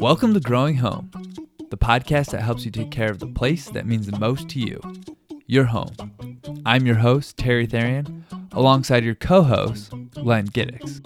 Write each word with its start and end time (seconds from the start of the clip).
Welcome 0.00 0.34
to 0.34 0.40
Growing 0.40 0.78
Home, 0.78 1.12
the 1.70 1.76
podcast 1.76 2.32
that 2.32 2.40
helps 2.42 2.64
you 2.64 2.72
take 2.72 2.90
care 2.90 3.12
of 3.12 3.20
the 3.20 3.28
place 3.28 3.70
that 3.70 3.86
means 3.86 4.08
the 4.08 4.18
most 4.18 4.48
to 4.48 4.58
you, 4.58 4.80
your 5.46 5.66
home. 5.66 5.94
I'm 6.66 6.86
your 6.86 6.96
host, 6.96 7.36
Terry 7.36 7.68
Therian, 7.68 8.24
alongside 8.50 9.04
your 9.04 9.14
co 9.14 9.42
host, 9.42 9.92
Len 10.16 10.48
Giddix. 10.48 11.00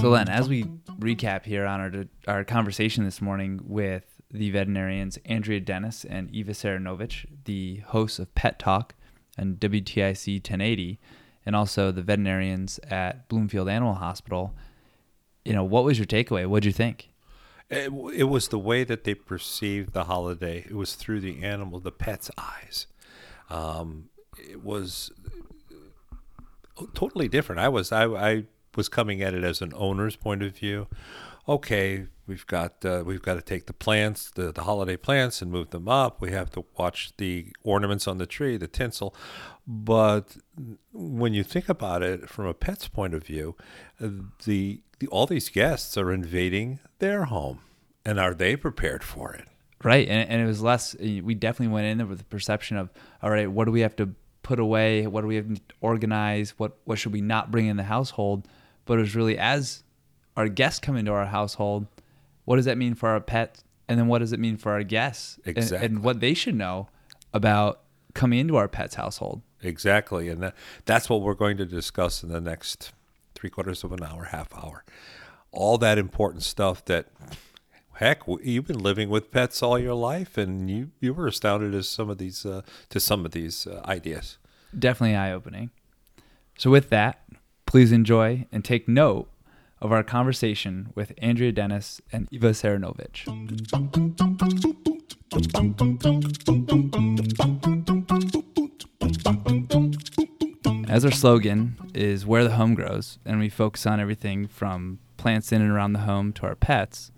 So, 0.00 0.08
Len, 0.08 0.30
as 0.30 0.48
we 0.48 0.64
recap 0.98 1.44
here 1.44 1.66
on 1.66 1.80
our, 1.80 2.04
our 2.26 2.44
conversation 2.44 3.04
this 3.04 3.20
morning 3.20 3.60
with 3.64 4.04
the 4.32 4.50
veterinarians 4.50 5.18
Andrea 5.26 5.60
Dennis 5.60 6.04
and 6.04 6.30
Eva 6.30 6.52
Saranovich, 6.52 7.26
the 7.44 7.76
hosts 7.86 8.18
of 8.18 8.34
Pet 8.34 8.58
Talk 8.58 8.94
and 9.36 9.60
WTIC 9.60 10.36
1080, 10.36 10.98
and 11.44 11.54
also 11.54 11.90
the 11.90 12.02
veterinarians 12.02 12.80
at 12.88 13.28
Bloomfield 13.28 13.68
Animal 13.68 13.94
Hospital. 13.94 14.54
You 15.44 15.52
know, 15.52 15.64
what 15.64 15.84
was 15.84 15.98
your 15.98 16.06
takeaway? 16.06 16.46
What'd 16.46 16.64
you 16.64 16.72
think? 16.72 17.10
It, 17.68 17.90
it 18.14 18.24
was 18.24 18.48
the 18.48 18.58
way 18.58 18.84
that 18.84 19.04
they 19.04 19.14
perceived 19.14 19.92
the 19.92 20.04
holiday. 20.04 20.64
It 20.68 20.74
was 20.74 20.94
through 20.94 21.20
the 21.20 21.42
animal, 21.42 21.80
the 21.80 21.92
pet's 21.92 22.30
eyes. 22.36 22.86
Um, 23.48 24.10
it 24.38 24.62
was 24.62 25.10
totally 26.94 27.28
different. 27.28 27.60
I 27.60 27.68
was 27.68 27.92
I, 27.92 28.06
I 28.06 28.44
was 28.76 28.88
coming 28.88 29.22
at 29.22 29.34
it 29.34 29.44
as 29.44 29.60
an 29.60 29.72
owner's 29.74 30.16
point 30.16 30.42
of 30.42 30.56
view. 30.56 30.86
Okay, 31.48 32.06
we've 32.26 32.46
got 32.46 32.84
uh, 32.84 33.02
we've 33.04 33.22
got 33.22 33.34
to 33.34 33.42
take 33.42 33.66
the 33.66 33.72
plants, 33.72 34.30
the, 34.30 34.52
the 34.52 34.62
holiday 34.62 34.96
plants, 34.96 35.42
and 35.42 35.50
move 35.50 35.70
them 35.70 35.88
up. 35.88 36.20
We 36.20 36.32
have 36.32 36.50
to 36.52 36.64
watch 36.78 37.12
the 37.16 37.48
ornaments 37.62 38.06
on 38.06 38.18
the 38.18 38.26
tree, 38.26 38.56
the 38.56 38.68
tinsel. 38.68 39.14
But 39.66 40.36
when 40.92 41.34
you 41.34 41.44
think 41.44 41.68
about 41.68 42.02
it 42.02 42.28
from 42.28 42.46
a 42.46 42.54
pet's 42.54 42.88
point 42.88 43.14
of 43.14 43.24
view, 43.24 43.56
the, 44.00 44.24
the 44.44 44.82
all 45.10 45.26
these 45.26 45.48
guests 45.48 45.96
are 45.96 46.12
invading 46.12 46.80
their 46.98 47.24
home, 47.24 47.60
and 48.04 48.18
are 48.18 48.34
they 48.34 48.56
prepared 48.56 49.04
for 49.04 49.32
it? 49.34 49.46
Right, 49.84 50.08
and, 50.08 50.28
and 50.28 50.40
it 50.40 50.46
was 50.46 50.62
less. 50.62 50.94
We 50.98 51.34
definitely 51.34 51.72
went 51.74 51.86
in 51.86 51.98
there 51.98 52.06
with 52.06 52.18
the 52.18 52.24
perception 52.24 52.76
of, 52.76 52.90
all 53.20 53.30
right, 53.30 53.50
what 53.50 53.64
do 53.64 53.72
we 53.72 53.80
have 53.80 53.96
to 53.96 54.14
put 54.42 54.60
away? 54.60 55.06
What 55.06 55.22
do 55.22 55.26
we 55.26 55.36
have 55.36 55.52
to 55.54 55.60
organize? 55.80 56.50
What 56.58 56.76
what 56.84 56.98
should 56.98 57.12
we 57.12 57.20
not 57.20 57.50
bring 57.50 57.66
in 57.66 57.76
the 57.76 57.82
household? 57.84 58.46
But 58.84 58.98
it 58.98 59.02
was 59.02 59.14
really 59.14 59.38
as 59.38 59.82
our 60.36 60.48
guests 60.48 60.80
come 60.80 60.96
into 60.96 61.12
our 61.12 61.26
household, 61.26 61.86
what 62.44 62.56
does 62.56 62.64
that 62.64 62.78
mean 62.78 62.94
for 62.94 63.08
our 63.08 63.20
pets? 63.20 63.64
And 63.88 63.98
then 63.98 64.06
what 64.08 64.18
does 64.18 64.32
it 64.32 64.40
mean 64.40 64.56
for 64.56 64.72
our 64.72 64.82
guests? 64.82 65.38
Exactly. 65.44 65.76
And, 65.76 65.96
and 65.96 66.04
what 66.04 66.20
they 66.20 66.34
should 66.34 66.54
know 66.54 66.88
about 67.32 67.82
coming 68.14 68.38
into 68.38 68.56
our 68.56 68.68
pet's 68.68 68.94
household. 68.94 69.42
Exactly. 69.62 70.28
And 70.28 70.42
that, 70.42 70.54
that's 70.84 71.08
what 71.08 71.22
we're 71.22 71.34
going 71.34 71.56
to 71.58 71.66
discuss 71.66 72.22
in 72.22 72.30
the 72.30 72.40
next 72.40 72.92
three 73.34 73.50
quarters 73.50 73.84
of 73.84 73.92
an 73.92 74.02
hour, 74.02 74.24
half 74.24 74.54
hour. 74.54 74.84
All 75.50 75.78
that 75.78 75.98
important 75.98 76.42
stuff 76.42 76.84
that, 76.86 77.08
heck, 77.94 78.22
you've 78.42 78.66
been 78.66 78.78
living 78.78 79.08
with 79.10 79.30
pets 79.30 79.62
all 79.62 79.78
your 79.78 79.94
life, 79.94 80.38
and 80.38 80.70
you, 80.70 80.90
you 81.00 81.12
were 81.12 81.26
astounded 81.26 81.74
as 81.74 81.88
some 81.88 82.08
of 82.08 82.18
these 82.18 82.46
uh, 82.46 82.62
to 82.88 82.98
some 82.98 83.24
of 83.24 83.32
these 83.32 83.66
uh, 83.66 83.82
ideas. 83.84 84.38
Definitely 84.76 85.16
eye 85.16 85.32
opening. 85.32 85.70
So 86.56 86.70
with 86.70 86.88
that, 86.90 87.22
please 87.66 87.92
enjoy 87.92 88.46
and 88.50 88.64
take 88.64 88.88
note 88.88 89.28
of 89.82 89.90
our 89.90 90.04
conversation 90.04 90.92
with 90.94 91.12
Andrea 91.18 91.50
Dennis 91.50 92.00
and 92.12 92.28
Eva 92.30 92.50
Saranovich. 92.50 93.26
As 100.88 101.04
our 101.04 101.10
slogan 101.10 101.76
is 101.94 102.24
where 102.24 102.44
the 102.44 102.52
home 102.52 102.74
grows, 102.74 103.18
and 103.24 103.40
we 103.40 103.48
focus 103.48 103.84
on 103.84 103.98
everything 103.98 104.46
from 104.46 105.00
plants 105.16 105.50
in 105.50 105.60
and 105.60 105.70
around 105.70 105.94
the 105.94 106.00
home 106.00 106.32
to 106.34 106.46
our 106.46 106.54
pets, 106.54 107.10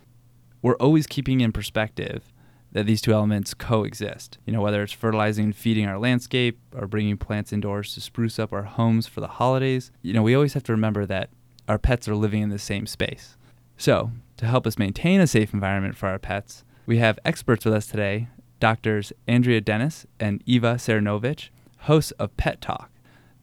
we're 0.63 0.77
always 0.77 1.07
keeping 1.07 1.43
in 1.43 1.53
perspective 1.53 2.33
that 2.73 2.87
these 2.87 3.03
two 3.03 3.13
elements 3.13 3.53
coexist. 3.53 4.39
You 4.47 4.55
know, 4.55 4.63
whether 4.63 4.83
it's 4.83 4.93
fertilizing 4.95 5.45
and 5.45 5.57
feeding 5.57 5.85
our 5.87 5.99
landscape 5.99 6.59
or 6.75 6.87
bringing 6.87 7.19
plants 7.19 7.53
indoors 7.53 7.93
to 7.95 8.01
spruce 8.01 8.39
up 8.39 8.55
our 8.55 8.63
homes 8.63 9.07
for 9.07 9.21
the 9.21 9.29
holidays, 9.29 9.91
you 10.01 10.15
know, 10.15 10.23
we 10.23 10.35
always 10.35 10.55
have 10.55 10.65
to 10.65 10.73
remember 10.73 11.05
that 11.05 11.29
our 11.69 11.79
pets 11.79 12.09
are 12.09 12.15
living 12.15 12.43
in 12.43 12.51
the 12.51 12.59
same 12.59 12.87
space. 12.87 13.37
So, 13.77 14.11
to 14.37 14.47
help 14.47 14.67
us 14.67 14.79
maintain 14.79 15.21
a 15.21 15.27
safe 15.27 15.53
environment 15.53 15.97
for 15.97 16.09
our 16.09 16.19
pets, 16.19 16.65
we 16.87 16.99
have 16.99 17.19
experts 17.25 17.65
with 17.65 17.75
us 17.75 17.87
today 17.87 18.29
doctors 18.61 19.13
Andrea 19.27 19.61
Dennis 19.61 20.07
and 20.19 20.43
Eva 20.47 20.77
Saranovich, 20.77 21.51
hosts 21.81 22.13
of 22.13 22.35
Pet 22.39 22.63
Talk, 22.63 22.91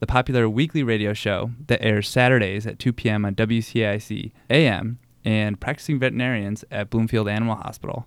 the 0.00 0.06
popular 0.06 0.48
weekly 0.48 0.82
radio 0.82 1.12
show 1.12 1.52
that 1.68 1.80
airs 1.80 2.08
Saturdays 2.08 2.66
at 2.66 2.80
2 2.80 2.92
p.m. 2.92 3.24
on 3.24 3.36
WTIC 3.36 4.32
AM 4.50 4.98
and 5.24 5.60
practicing 5.60 6.00
veterinarians 6.00 6.64
at 6.72 6.90
Bloomfield 6.90 7.28
Animal 7.28 7.54
Hospital. 7.54 8.06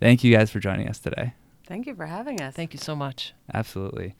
Thank 0.00 0.22
you 0.22 0.34
guys 0.36 0.50
for 0.50 0.60
joining 0.60 0.86
us 0.86 0.98
today. 0.98 1.32
Thank 1.66 1.86
you 1.86 1.94
for 1.94 2.06
having 2.06 2.42
us. 2.42 2.54
Thank 2.54 2.74
you 2.74 2.78
so 2.78 2.94
much. 2.94 3.32
Absolutely. 3.54 4.14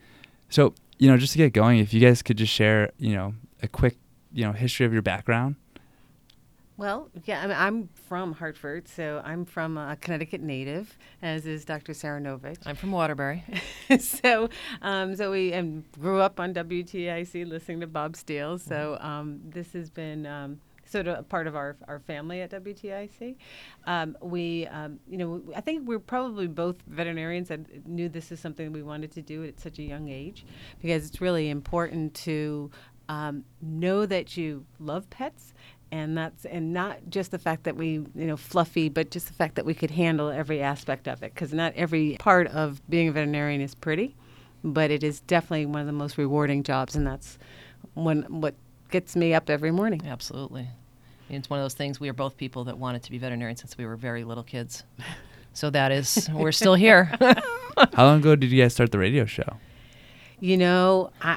So, 0.49 0.75
you 0.99 1.11
know, 1.11 1.19
just 1.19 1.33
to 1.33 1.39
get 1.39 1.53
going, 1.53 1.79
if 1.79 1.93
you 1.93 2.01
guys 2.01 2.23
could 2.23 2.39
just 2.39 2.53
share, 2.53 2.91
you 2.99 3.15
know, 3.15 3.35
a 3.63 3.69
quick 3.69 3.99
you 4.33 4.45
know 4.45 4.53
history 4.53 4.87
of 4.87 4.93
your 4.93 5.03
background? 5.03 5.57
Well, 6.81 7.11
yeah, 7.27 7.43
I 7.43 7.47
mean, 7.47 7.57
I'm 7.59 7.89
from 8.09 8.33
Hartford, 8.33 8.89
so 8.89 9.21
I'm 9.23 9.45
from 9.45 9.77
a 9.77 9.97
Connecticut 10.01 10.41
native, 10.41 10.97
as 11.21 11.45
is 11.45 11.67
Dr. 11.67 11.93
Sarah 11.93 12.23
Saranovich. 12.23 12.57
I'm 12.65 12.75
from 12.75 12.91
Waterbury. 12.91 13.45
so, 14.01 14.49
um, 14.81 15.15
so 15.15 15.31
we 15.31 15.53
um, 15.53 15.85
grew 15.99 16.21
up 16.21 16.41
on 16.41 16.55
WTIC 16.55 17.47
listening 17.47 17.81
to 17.81 17.87
Bob 17.87 18.17
Steele. 18.17 18.59
So 18.59 18.97
mm-hmm. 18.99 19.07
um, 19.07 19.41
this 19.45 19.75
has 19.75 19.91
been 19.91 20.25
um, 20.25 20.59
sort 20.91 21.07
of 21.07 21.19
a 21.19 21.23
part 21.23 21.47
of 21.47 21.55
our, 21.55 21.77
our 21.87 22.01
family 22.01 22.41
at 22.41 22.51
WTIC. 22.51 23.37
Um, 23.87 24.17
we, 24.21 24.67
um, 24.67 24.99
you 25.09 25.19
know, 25.19 25.43
I 25.55 25.61
think 25.61 25.87
we're 25.87 25.99
probably 25.99 26.47
both 26.47 26.77
veterinarians 26.87 27.49
that 27.49 27.87
knew 27.87 28.09
this 28.09 28.33
is 28.33 28.41
something 28.41 28.73
we 28.73 28.83
wanted 28.83 29.13
to 29.13 29.23
do 29.23 29.45
at 29.45 29.61
such 29.61 29.79
a 29.79 29.83
young 29.83 30.09
age 30.09 30.45
because 30.81 31.07
it's 31.07 31.21
really 31.21 31.49
important 31.49 32.15
to 32.15 32.71
um, 33.11 33.45
know 33.61 34.07
that 34.07 34.37
you 34.37 34.65
love 34.79 35.09
pets 35.11 35.53
and 35.93 36.17
that's 36.17 36.45
and 36.45 36.73
not 36.73 36.99
just 37.09 37.33
the 37.33 37.39
fact 37.39 37.65
that 37.65 37.75
we 37.77 37.93
you 37.93 38.09
know 38.15 38.37
fluffy 38.37 38.89
but 38.89 39.11
just 39.11 39.27
the 39.27 39.33
fact 39.33 39.57
that 39.57 39.67
we 39.67 39.75
could 39.75 39.91
handle 39.91 40.29
every 40.29 40.63
aspect 40.63 41.09
of 41.09 41.23
it 41.23 41.35
because 41.35 41.53
not 41.53 41.73
every 41.75 42.17
part 42.21 42.47
of 42.47 42.81
being 42.89 43.09
a 43.09 43.13
veterinarian 43.13 43.61
is 43.61 43.75
pretty 43.75 44.15
but 44.63 44.91
it 44.91 45.03
is 45.03 45.21
definitely 45.23 45.67
one 45.67 45.81
of 45.81 45.87
the 45.87 45.93
most 45.93 46.17
rewarding 46.19 46.63
jobs 46.63 46.95
and 46.95 47.07
that's 47.07 47.39
when 47.95 48.23
what 48.41 48.55
gets 48.91 49.17
me 49.17 49.35
up 49.35 49.49
every 49.49 49.71
morning. 49.71 50.03
Absolutely. 50.07 50.69
It's 51.29 51.49
one 51.49 51.61
of 51.61 51.65
those 51.65 51.75
things 51.75 52.01
we 52.01 52.09
are 52.09 52.15
both 52.15 52.37
people 52.37 52.65
that 52.65 52.77
wanted 52.77 53.05
to 53.05 53.11
be 53.11 53.19
veterinarians 53.19 53.61
since 53.61 53.79
we 53.79 53.87
were 53.87 53.97
very 53.97 54.25
little 54.25 54.43
kids. 54.43 54.85
So 55.53 55.71
that 55.71 55.93
is 55.93 56.29
we're 56.33 56.53
still 56.53 56.75
here. 56.75 57.05
How 57.95 58.05
long 58.05 58.21
ago 58.21 58.37
did 58.37 58.51
you 58.51 58.63
guys 58.63 58.73
start 58.73 58.93
the 58.93 58.99
radio 58.99 59.25
show? 59.25 59.57
You 60.41 60.57
know 60.57 61.11
i 61.21 61.37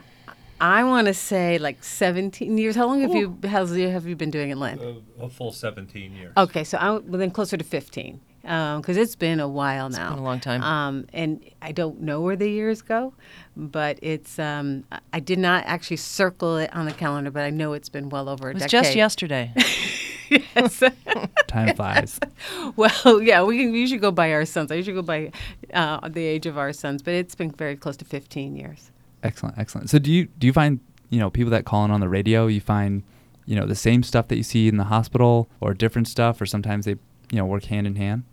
I 0.64 0.86
want 0.86 1.08
to 1.08 1.14
say 1.14 1.58
like 1.58 1.84
17 1.84 2.58
years. 2.58 2.74
How 2.74 2.88
long 2.88 3.02
have 3.02 3.14
you 3.14 3.38
how, 3.44 3.66
have 3.66 4.08
you 4.08 4.16
been 4.16 4.32
doing 4.32 4.50
it, 4.50 4.58
Len? 4.58 4.80
Uh, 4.80 5.26
a 5.26 5.28
full 5.28 5.52
17 5.52 6.16
years. 6.16 6.32
Okay, 6.38 6.64
so 6.64 6.78
I'm 6.78 7.06
well, 7.10 7.20
then 7.20 7.32
closer 7.32 7.58
to 7.58 7.64
15 7.66 8.22
because 8.44 8.98
um, 8.98 9.02
it's 9.02 9.16
been 9.18 9.42
a 9.42 9.48
while 9.48 9.90
now. 9.90 10.08
It's 10.08 10.10
been 10.16 10.20
a 10.20 10.24
long 10.24 10.40
time. 10.40 10.64
Um, 10.64 11.06
and 11.12 11.44
I 11.62 11.74
don't 11.74 12.02
know 12.02 12.22
where 12.22 12.38
the 12.38 12.50
years 12.50 12.82
go, 12.82 13.14
but 13.58 14.00
it's. 14.02 14.40
Um, 14.40 14.86
I 15.12 15.20
did 15.20 15.38
not 15.38 15.66
actually 15.66 15.98
circle 15.98 16.56
it 16.56 16.74
on 16.74 16.86
the 16.86 16.94
calendar, 16.94 17.30
but 17.30 17.44
I 17.44 17.50
know 17.50 17.74
it's 17.74 17.90
been 17.90 18.08
well 18.08 18.30
over 18.30 18.48
a 18.48 18.52
it 18.52 18.54
was 18.54 18.64
decade. 18.64 18.84
just 18.86 18.96
yesterday. 18.96 19.54
yes. 20.30 20.82
Time 21.48 21.76
flies. 21.76 22.20
Well, 22.78 23.22
yeah, 23.22 23.44
we 23.44 23.58
can 23.58 23.74
usually 23.74 24.00
go 24.00 24.12
by 24.12 24.32
our 24.32 24.46
sons. 24.46 24.72
I 24.72 24.76
usually 24.76 24.96
go 24.96 25.02
by 25.02 25.32
uh, 25.74 26.08
the 26.08 26.24
age 26.24 26.46
of 26.46 26.58
our 26.58 26.72
sons, 26.72 27.04
but 27.04 27.14
it's 27.14 27.36
been 27.36 27.52
very 27.52 27.76
close 27.76 27.98
to 27.98 28.06
15 28.06 28.56
years. 28.56 28.93
Excellent, 29.24 29.58
excellent. 29.58 29.90
So 29.90 30.00
do 30.00 30.12
you 30.12 30.26
do 30.38 30.46
you 30.48 30.54
find 30.54 30.80
you 31.10 31.20
know 31.20 31.30
people 31.30 31.52
that 31.52 31.66
call 31.66 31.86
in 31.86 31.92
on 31.92 32.02
the 32.02 32.10
radio? 32.10 32.48
You 32.48 32.62
find 32.62 33.04
you 33.46 33.56
know 33.56 33.66
the 33.66 33.76
same 33.76 34.04
stuff 34.04 34.28
that 34.28 34.38
you 34.38 34.44
see 34.44 34.68
in 34.68 34.78
the 34.78 34.86
hospital, 34.86 35.50
or 35.62 35.74
different 35.74 36.08
stuff, 36.08 36.40
or 36.42 36.46
sometimes 36.46 36.86
they 36.86 36.98
you 37.32 37.38
know 37.38 37.46
work 37.46 37.66
hand 37.66 37.88
in 37.88 37.96
hand. 37.96 38.24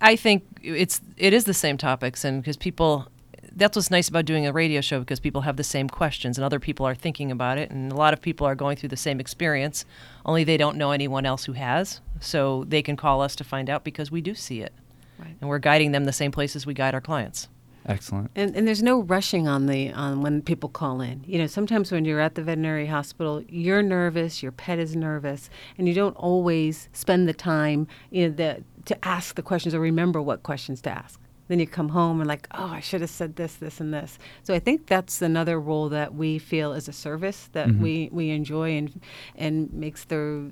I 0.00 0.16
think 0.16 0.44
it's 0.62 1.00
it 1.16 1.32
is 1.32 1.44
the 1.44 1.54
same 1.54 1.78
topics, 1.78 2.24
and 2.24 2.42
because 2.42 2.56
people, 2.56 3.06
that's 3.54 3.76
what's 3.76 3.90
nice 3.90 4.08
about 4.08 4.24
doing 4.24 4.46
a 4.46 4.52
radio 4.52 4.80
show 4.80 4.98
because 4.98 5.20
people 5.20 5.42
have 5.42 5.56
the 5.56 5.64
same 5.64 5.88
questions, 5.88 6.36
and 6.36 6.44
other 6.44 6.58
people 6.58 6.86
are 6.86 6.94
thinking 6.94 7.30
about 7.30 7.58
it, 7.58 7.70
and 7.70 7.92
a 7.92 7.94
lot 7.94 8.12
of 8.12 8.20
people 8.20 8.46
are 8.46 8.56
going 8.56 8.76
through 8.76 8.88
the 8.88 8.96
same 8.96 9.20
experience, 9.20 9.84
only 10.24 10.42
they 10.42 10.56
don't 10.56 10.76
know 10.76 10.90
anyone 10.90 11.24
else 11.24 11.44
who 11.44 11.52
has, 11.52 12.00
so 12.20 12.64
they 12.66 12.82
can 12.82 12.96
call 12.96 13.20
us 13.20 13.36
to 13.36 13.44
find 13.44 13.70
out 13.70 13.84
because 13.84 14.10
we 14.10 14.20
do 14.20 14.34
see 14.34 14.60
it, 14.60 14.72
right. 15.20 15.36
and 15.40 15.48
we're 15.48 15.60
guiding 15.60 15.92
them 15.92 16.04
the 16.04 16.12
same 16.12 16.32
places 16.32 16.66
we 16.66 16.74
guide 16.74 16.94
our 16.94 17.00
clients. 17.00 17.48
Excellent. 17.88 18.30
And, 18.34 18.56
and 18.56 18.66
there's 18.66 18.82
no 18.82 19.00
rushing 19.02 19.46
on 19.46 19.66
the 19.66 19.92
on 19.92 20.20
when 20.20 20.42
people 20.42 20.68
call 20.68 21.00
in. 21.00 21.22
You 21.26 21.38
know, 21.38 21.46
sometimes 21.46 21.92
when 21.92 22.04
you're 22.04 22.20
at 22.20 22.34
the 22.34 22.42
veterinary 22.42 22.86
hospital, 22.86 23.42
you're 23.48 23.82
nervous, 23.82 24.42
your 24.42 24.52
pet 24.52 24.78
is 24.78 24.96
nervous, 24.96 25.48
and 25.78 25.86
you 25.86 25.94
don't 25.94 26.16
always 26.16 26.88
spend 26.92 27.28
the 27.28 27.32
time 27.34 27.86
you 28.10 28.28
know 28.28 28.34
the, 28.34 28.64
to 28.86 29.04
ask 29.04 29.36
the 29.36 29.42
questions 29.42 29.74
or 29.74 29.80
remember 29.80 30.20
what 30.20 30.42
questions 30.42 30.80
to 30.82 30.90
ask. 30.90 31.20
Then 31.48 31.60
you 31.60 31.66
come 31.68 31.90
home 31.90 32.20
and 32.20 32.26
like, 32.26 32.48
oh, 32.52 32.66
I 32.72 32.80
should 32.80 33.02
have 33.02 33.10
said 33.10 33.36
this, 33.36 33.54
this, 33.54 33.78
and 33.78 33.94
this. 33.94 34.18
So 34.42 34.52
I 34.52 34.58
think 34.58 34.86
that's 34.88 35.22
another 35.22 35.60
role 35.60 35.88
that 35.90 36.12
we 36.12 36.40
feel 36.40 36.72
is 36.72 36.88
a 36.88 36.92
service 36.92 37.48
that 37.52 37.68
Mhm. 37.68 37.78
we, 37.80 38.08
we 38.10 38.30
enjoy 38.30 38.76
and 38.76 39.00
and 39.36 39.72
makes 39.72 40.04
the 40.06 40.50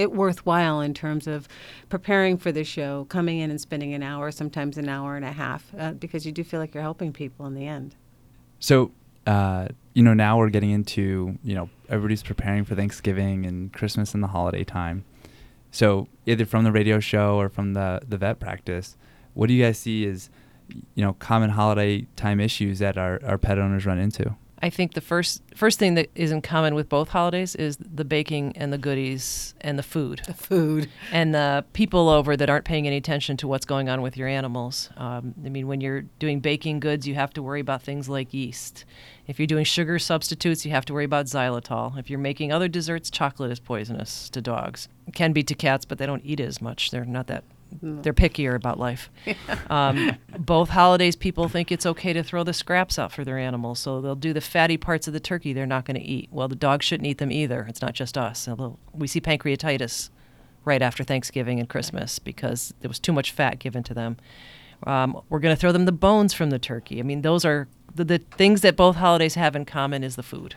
it, 0.00 0.12
worthwhile 0.12 0.80
in 0.80 0.94
terms 0.94 1.26
of 1.26 1.46
preparing 1.88 2.38
for 2.38 2.50
the 2.50 2.64
show, 2.64 3.04
coming 3.04 3.38
in 3.38 3.50
and 3.50 3.60
spending 3.60 3.94
an 3.94 4.02
hour, 4.02 4.30
sometimes 4.30 4.78
an 4.78 4.88
hour 4.88 5.16
and 5.16 5.24
a 5.24 5.32
half, 5.32 5.70
uh, 5.78 5.92
because 5.92 6.24
you 6.24 6.32
do 6.32 6.42
feel 6.42 6.58
like 6.58 6.74
you're 6.74 6.82
helping 6.82 7.12
people 7.12 7.46
in 7.46 7.54
the 7.54 7.66
end. 7.66 7.94
So, 8.58 8.92
uh, 9.26 9.68
you 9.94 10.02
know, 10.02 10.14
now 10.14 10.38
we're 10.38 10.48
getting 10.48 10.70
into, 10.70 11.38
you 11.44 11.54
know, 11.54 11.68
everybody's 11.88 12.22
preparing 12.22 12.64
for 12.64 12.74
Thanksgiving 12.74 13.44
and 13.44 13.72
Christmas 13.72 14.14
and 14.14 14.22
the 14.22 14.28
holiday 14.28 14.64
time. 14.64 15.04
So, 15.70 16.08
either 16.26 16.46
from 16.46 16.64
the 16.64 16.72
radio 16.72 16.98
show 16.98 17.36
or 17.36 17.48
from 17.48 17.74
the, 17.74 18.00
the 18.08 18.16
vet 18.16 18.40
practice, 18.40 18.96
what 19.34 19.46
do 19.46 19.54
you 19.54 19.62
guys 19.64 19.78
see 19.78 20.06
as, 20.06 20.30
you 20.94 21.04
know, 21.04 21.12
common 21.14 21.50
holiday 21.50 22.06
time 22.16 22.40
issues 22.40 22.78
that 22.80 22.98
our, 22.98 23.20
our 23.24 23.38
pet 23.38 23.58
owners 23.58 23.86
run 23.86 23.98
into? 23.98 24.34
I 24.62 24.68
think 24.68 24.92
the 24.92 25.00
first 25.00 25.42
first 25.54 25.78
thing 25.78 25.94
that 25.94 26.10
is 26.14 26.30
in 26.32 26.42
common 26.42 26.74
with 26.74 26.88
both 26.88 27.08
holidays 27.08 27.54
is 27.54 27.78
the 27.78 28.04
baking 28.04 28.56
and 28.56 28.70
the 28.72 28.76
goodies 28.78 29.54
and 29.62 29.78
the 29.78 29.82
food 29.82 30.20
The 30.26 30.34
food. 30.34 30.90
and 31.12 31.34
the 31.34 31.64
people 31.72 32.08
over 32.10 32.36
that 32.36 32.50
aren't 32.50 32.66
paying 32.66 32.86
any 32.86 32.96
attention 32.96 33.36
to 33.38 33.48
what's 33.48 33.64
going 33.64 33.88
on 33.88 34.02
with 34.02 34.16
your 34.18 34.28
animals. 34.28 34.90
Um, 34.98 35.34
I 35.44 35.48
mean, 35.48 35.66
when 35.66 35.80
you're 35.80 36.02
doing 36.18 36.40
baking 36.40 36.80
goods, 36.80 37.08
you 37.08 37.14
have 37.14 37.32
to 37.34 37.42
worry 37.42 37.60
about 37.60 37.82
things 37.82 38.08
like 38.08 38.34
yeast. 38.34 38.84
If 39.26 39.38
you're 39.38 39.46
doing 39.46 39.64
sugar 39.64 39.98
substitutes, 39.98 40.66
you 40.66 40.72
have 40.72 40.84
to 40.86 40.92
worry 40.92 41.04
about 41.06 41.26
xylitol. 41.26 41.98
If 41.98 42.10
you're 42.10 42.18
making 42.18 42.52
other 42.52 42.68
desserts, 42.68 43.10
chocolate 43.10 43.50
is 43.50 43.60
poisonous 43.60 44.28
to 44.30 44.42
dogs. 44.42 44.88
It 45.06 45.14
can 45.14 45.32
be 45.32 45.42
to 45.44 45.54
cats, 45.54 45.84
but 45.86 45.96
they 45.98 46.06
don't 46.06 46.22
eat 46.24 46.40
it 46.40 46.44
as 46.48 46.60
much. 46.60 46.90
They're 46.90 47.04
not 47.04 47.28
that. 47.28 47.44
They're 47.82 48.12
pickier 48.12 48.54
about 48.54 48.78
life. 48.78 49.10
Um, 49.68 50.16
both 50.36 50.70
holidays, 50.70 51.14
people 51.14 51.48
think 51.48 51.70
it's 51.70 51.86
okay 51.86 52.12
to 52.12 52.24
throw 52.24 52.42
the 52.42 52.52
scraps 52.52 52.98
out 52.98 53.12
for 53.12 53.24
their 53.24 53.38
animals, 53.38 53.78
so 53.78 54.00
they'll 54.00 54.16
do 54.16 54.32
the 54.32 54.40
fatty 54.40 54.76
parts 54.76 55.06
of 55.06 55.12
the 55.12 55.20
turkey 55.20 55.52
they're 55.52 55.64
not 55.64 55.84
going 55.84 55.96
to 55.96 56.02
eat. 56.02 56.28
Well, 56.32 56.48
the 56.48 56.56
dog 56.56 56.82
shouldn't 56.82 57.06
eat 57.06 57.18
them 57.18 57.30
either. 57.30 57.66
It's 57.68 57.80
not 57.80 57.94
just 57.94 58.18
us. 58.18 58.48
Although 58.48 58.78
we 58.92 59.06
see 59.06 59.20
pancreatitis 59.20 60.10
right 60.64 60.82
after 60.82 61.04
Thanksgiving 61.04 61.60
and 61.60 61.68
Christmas 61.68 62.18
because 62.18 62.74
there 62.80 62.88
was 62.88 62.98
too 62.98 63.12
much 63.12 63.30
fat 63.30 63.60
given 63.60 63.84
to 63.84 63.94
them. 63.94 64.16
Um, 64.84 65.20
we're 65.28 65.38
going 65.38 65.54
to 65.54 65.60
throw 65.60 65.70
them 65.72 65.84
the 65.84 65.92
bones 65.92 66.32
from 66.32 66.50
the 66.50 66.58
turkey. 66.58 66.98
I 66.98 67.02
mean, 67.02 67.22
those 67.22 67.44
are 67.44 67.68
the, 67.94 68.04
the 68.04 68.18
things 68.18 68.62
that 68.62 68.76
both 68.76 68.96
holidays 68.96 69.34
have 69.34 69.54
in 69.54 69.64
common 69.64 70.02
is 70.02 70.16
the 70.16 70.22
food. 70.22 70.56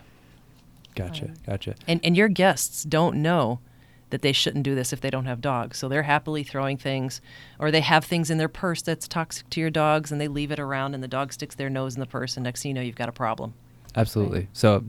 Gotcha, 0.95 1.33
gotcha. 1.45 1.75
And 1.87 1.99
and 2.03 2.15
your 2.15 2.27
guests 2.27 2.83
don't 2.83 3.21
know 3.21 3.59
that 4.13 4.21
they 4.21 4.31
shouldn't 4.31 4.63
do 4.63 4.75
this 4.75 4.93
if 4.93 5.01
they 5.01 5.09
don't 5.09 5.25
have 5.25 5.41
dogs. 5.41 5.79
So 5.79 5.89
they're 5.89 6.03
happily 6.03 6.43
throwing 6.43 6.77
things 6.77 7.19
or 7.57 7.71
they 7.71 7.81
have 7.81 8.05
things 8.05 8.29
in 8.29 8.37
their 8.37 8.47
purse 8.47 8.83
that's 8.83 9.07
toxic 9.07 9.49
to 9.49 9.59
your 9.59 9.71
dogs 9.71 10.11
and 10.11 10.21
they 10.21 10.27
leave 10.27 10.51
it 10.51 10.59
around 10.59 10.93
and 10.93 11.01
the 11.01 11.07
dog 11.07 11.33
sticks 11.33 11.55
their 11.55 11.67
nose 11.67 11.95
in 11.95 11.99
the 11.99 12.05
purse 12.05 12.37
and 12.37 12.43
next 12.43 12.61
thing 12.61 12.69
you 12.69 12.73
know 12.75 12.81
you've 12.81 12.95
got 12.95 13.09
a 13.09 13.11
problem. 13.11 13.55
Absolutely. 13.95 14.49
So, 14.53 14.83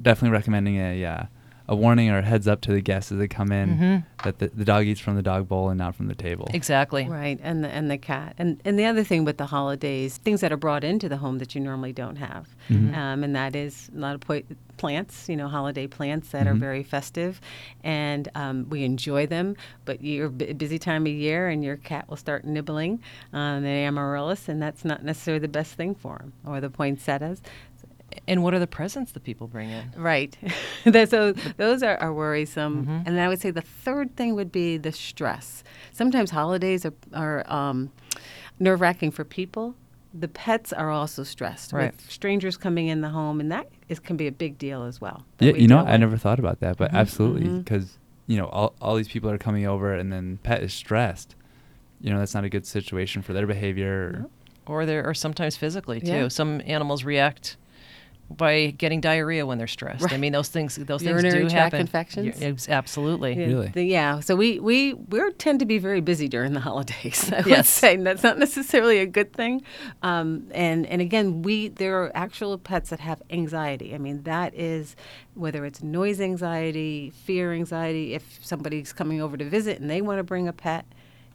definitely 0.00 0.30
recommending 0.30 0.76
a 0.76 1.04
uh, 1.04 1.22
a 1.70 1.76
warning 1.76 2.10
or 2.10 2.18
a 2.18 2.22
heads 2.22 2.48
up 2.48 2.60
to 2.62 2.72
the 2.72 2.80
guests 2.80 3.12
as 3.12 3.18
they 3.18 3.28
come 3.28 3.52
in 3.52 3.78
Mhm. 3.78 4.04
that 4.24 4.38
the, 4.40 4.48
the 4.48 4.64
dog 4.64 4.84
eats 4.86 4.98
from 5.00 5.14
the 5.14 5.22
dog 5.22 5.46
bowl 5.48 5.68
and 5.70 5.78
not 5.78 5.94
from 5.94 6.08
the 6.08 6.14
table. 6.16 6.48
Exactly. 6.52 7.08
Right, 7.08 7.38
and 7.42 7.62
the 7.64 7.68
and 7.68 7.88
the 7.90 7.96
cat, 7.96 8.34
and 8.38 8.60
and 8.64 8.76
the 8.78 8.84
other 8.84 9.04
thing 9.04 9.24
with 9.24 9.38
the 9.38 9.46
holidays, 9.46 10.16
things 10.18 10.40
that 10.42 10.50
are 10.52 10.56
brought 10.56 10.82
into 10.84 11.08
the 11.08 11.16
home 11.18 11.38
that 11.38 11.54
you 11.54 11.60
normally 11.60 11.92
don't 11.92 12.16
have, 12.16 12.48
Mhm. 12.68 12.94
um, 12.96 13.22
and 13.24 13.36
that 13.36 13.54
is 13.54 13.88
a 13.96 13.98
lot 13.98 14.14
of 14.16 14.20
po- 14.20 14.42
plants, 14.78 15.28
you 15.28 15.36
know, 15.36 15.46
holiday 15.46 15.86
plants 15.86 16.30
that 16.30 16.46
are 16.46 16.54
Mhm. 16.54 16.58
very 16.58 16.82
festive, 16.82 17.38
and 17.84 18.28
um, 18.34 18.66
we 18.70 18.82
enjoy 18.82 19.26
them. 19.26 19.54
But 19.84 20.02
you're 20.02 20.26
a 20.26 20.54
busy 20.54 20.78
time 20.78 21.06
of 21.06 21.12
year, 21.12 21.48
and 21.48 21.62
your 21.62 21.76
cat 21.76 22.08
will 22.08 22.16
start 22.16 22.44
nibbling 22.44 22.98
on 23.32 23.62
the 23.62 23.68
amaryllis, 23.68 24.48
and 24.48 24.60
that's 24.60 24.84
not 24.84 25.04
necessarily 25.04 25.38
the 25.40 25.48
best 25.48 25.74
thing 25.74 25.94
for 25.94 26.16
them, 26.18 26.32
or 26.44 26.60
the 26.60 26.70
poinsettias. 26.70 27.42
And 28.28 28.42
what 28.42 28.54
are 28.54 28.58
the 28.58 28.66
presents 28.66 29.12
that 29.12 29.24
people 29.24 29.46
bring 29.46 29.70
in? 29.70 29.92
Right. 29.96 30.36
So 31.08 31.32
those 31.58 31.82
are, 31.82 31.96
are 31.98 32.12
worrisome. 32.14 32.86
Mhm. 32.86 33.06
And 33.06 33.16
then 33.16 33.18
I 33.18 33.28
would 33.28 33.40
say 33.40 33.50
the 33.50 33.60
third 33.60 34.16
thing 34.16 34.34
would 34.34 34.50
be 34.50 34.76
the 34.78 34.92
stress. 34.92 35.62
Sometimes 35.92 36.30
holidays 36.30 36.86
are, 36.86 36.94
are 37.12 37.44
um, 37.52 37.90
nerve 38.58 38.80
wracking 38.80 39.10
for 39.10 39.24
people. 39.24 39.74
The 40.12 40.28
pets 40.28 40.72
are 40.72 40.90
also 40.90 41.22
stressed 41.22 41.72
Right. 41.72 41.92
with 41.92 42.10
strangers 42.10 42.56
coming 42.56 42.88
in 42.88 43.00
the 43.00 43.10
home, 43.10 43.40
and 43.40 43.52
that 43.52 43.68
is, 43.88 44.00
can 44.00 44.16
be 44.16 44.26
a 44.26 44.32
big 44.32 44.58
deal 44.58 44.82
as 44.84 45.00
well. 45.00 45.24
that 45.38 45.46
Yeah, 45.46 45.52
we 45.52 45.60
you 45.60 45.68
know, 45.68 45.78
deal 45.78 45.86
I 45.86 45.92
with. 45.92 46.00
never 46.00 46.16
thought 46.16 46.38
about 46.38 46.60
that, 46.60 46.76
but 46.78 46.90
Mhm, 46.92 46.96
absolutely, 46.96 47.58
because 47.58 47.98
you 48.26 48.36
know, 48.38 48.46
all 48.46 48.74
all 48.80 48.96
these 48.96 49.08
people 49.08 49.30
are 49.30 49.38
coming 49.38 49.66
over, 49.66 49.92
and 49.94 50.10
then 50.12 50.38
pet 50.42 50.62
is 50.62 50.72
stressed. 50.72 51.34
You 52.00 52.10
know, 52.10 52.18
that's 52.18 52.34
not 52.34 52.44
a 52.44 52.48
good 52.48 52.66
situation 52.66 53.22
for 53.22 53.32
their 53.34 53.46
behavior. 53.46 54.24
Or 54.66 54.86
there 54.86 55.04
or 55.06 55.14
sometimes 55.14 55.56
physically 55.56 56.00
too. 56.00 56.06
Yeah. 56.06 56.28
Some 56.28 56.60
animals 56.64 57.04
react 57.04 57.56
by 58.30 58.70
getting 58.78 59.00
diarrhea 59.00 59.44
when 59.44 59.58
they're 59.58 59.66
stressed. 59.66 60.12
I 60.12 60.16
mean, 60.16 60.32
those 60.32 60.48
things 60.48 60.76
those 60.76 61.02
Urinary 61.02 61.32
things 61.40 61.44
do 61.44 61.50
tract 61.50 61.72
happen. 61.72 61.80
infections? 61.80 62.40
Yeah, 62.40 62.48
ex- 62.48 62.68
absolutely. 62.68 63.34
Yeah, 63.38 63.46
Really? 63.46 63.68
the- 63.68 63.82
yeah. 63.84 64.20
So 64.20 64.36
we 64.36 64.60
we 64.60 64.94
we 64.94 65.20
tend 65.32 65.58
to 65.60 65.66
be 65.66 65.78
very 65.78 66.00
busy 66.00 66.28
during 66.28 66.52
the 66.52 66.60
holidays. 66.70 67.30
I 67.32 67.38
would 67.38 67.46
Yes. 67.46 67.68
say 67.68 67.94
and 67.94 68.06
that's 68.06 68.22
not 68.22 68.38
necessarily 68.38 68.98
a 69.00 69.06
good 69.06 69.32
thing. 69.32 69.62
Um, 70.02 70.46
and 70.52 70.86
and 70.86 71.02
again, 71.02 71.42
we 71.42 71.68
there 71.68 72.02
are 72.02 72.12
actual 72.14 72.56
pets 72.56 72.90
that 72.90 73.00
have 73.00 73.20
anxiety. 73.30 73.94
I 73.94 73.98
mean, 73.98 74.22
that 74.22 74.54
is 74.54 74.94
whether 75.34 75.64
it's 75.64 75.82
noise 75.82 76.20
anxiety, 76.20 77.10
fear 77.10 77.52
anxiety. 77.52 78.14
If 78.14 78.38
somebody's 78.42 78.92
coming 78.92 79.20
over 79.20 79.36
to 79.36 79.44
visit 79.44 79.80
and 79.80 79.90
they 79.90 80.00
want 80.02 80.18
to 80.18 80.22
bring 80.24 80.46
a 80.46 80.52
pet, 80.52 80.84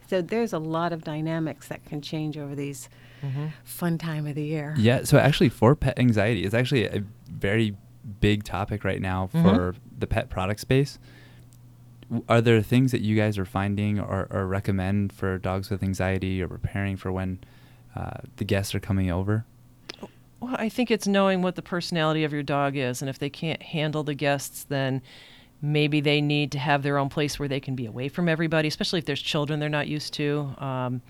so 0.07 0.21
there's 0.21 0.53
a 0.53 0.59
lot 0.59 0.93
of 0.93 1.03
dynamics 1.03 1.67
that 1.67 1.83
can 1.85 2.01
change 2.01 2.37
over 2.37 2.55
these 2.55 2.87
Mm-hmm. 3.23 3.47
fun 3.63 3.97
time 3.97 4.27
of 4.27 4.35
the 4.35 4.43
year. 4.43 4.75
Yeah. 4.77 5.03
So 5.03 5.17
actually, 5.17 5.49
for 5.49 5.75
pet 5.75 5.97
anxiety, 5.99 6.43
it's 6.45 6.53
actually 6.53 6.85
a 6.85 7.03
very 7.29 7.75
big 8.21 8.43
topic 8.43 8.83
right 8.83 9.01
now 9.01 9.29
Mhm. 9.33 9.41
for 9.43 9.75
the 9.97 10.05
pet 10.07 10.29
product 10.29 10.59
space. 10.59 10.99
Are 12.29 12.39
there 12.39 12.61
things 12.61 12.91
that 12.91 13.01
you 13.01 13.15
guys 13.15 13.37
are 13.39 13.45
finding 13.45 13.99
or, 13.99 14.27
or 14.29 14.45
recommend 14.45 15.11
for 15.11 15.39
dogs 15.39 15.71
with 15.71 15.81
anxiety 15.81 16.39
or 16.41 16.47
preparing 16.47 16.97
for 16.97 17.11
when 17.11 17.39
uh, 17.95 18.17
the 18.37 18.43
guests 18.43 18.75
are 18.75 18.79
coming 18.79 19.09
over? 19.09 19.43
Well, 20.39 20.55
I 20.59 20.69
think 20.69 20.91
it's 20.91 21.07
knowing 21.07 21.41
what 21.41 21.55
the 21.55 21.61
personality 21.63 22.23
of 22.23 22.31
your 22.31 22.43
dog 22.43 22.75
is, 22.77 23.01
and 23.01 23.09
if 23.09 23.17
they 23.17 23.29
can't 23.31 23.63
handle 23.63 24.03
the 24.03 24.13
guests, 24.13 24.65
then 24.65 25.01
maybe 25.61 25.99
they 26.01 26.21
need 26.21 26.51
to 26.51 26.59
have 26.59 26.83
their 26.83 26.97
own 26.99 27.09
place 27.09 27.39
where 27.39 27.47
they 27.47 27.59
can 27.59 27.73
be 27.75 27.87
away 27.87 28.07
from 28.09 28.29
everybody, 28.29 28.67
especially 28.67 28.99
if 28.99 29.05
there's 29.05 29.21
children 29.21 29.59
they're 29.59 29.69
not 29.69 29.87
used 29.87 30.13
to. 30.15 30.53
Um, 30.59 31.01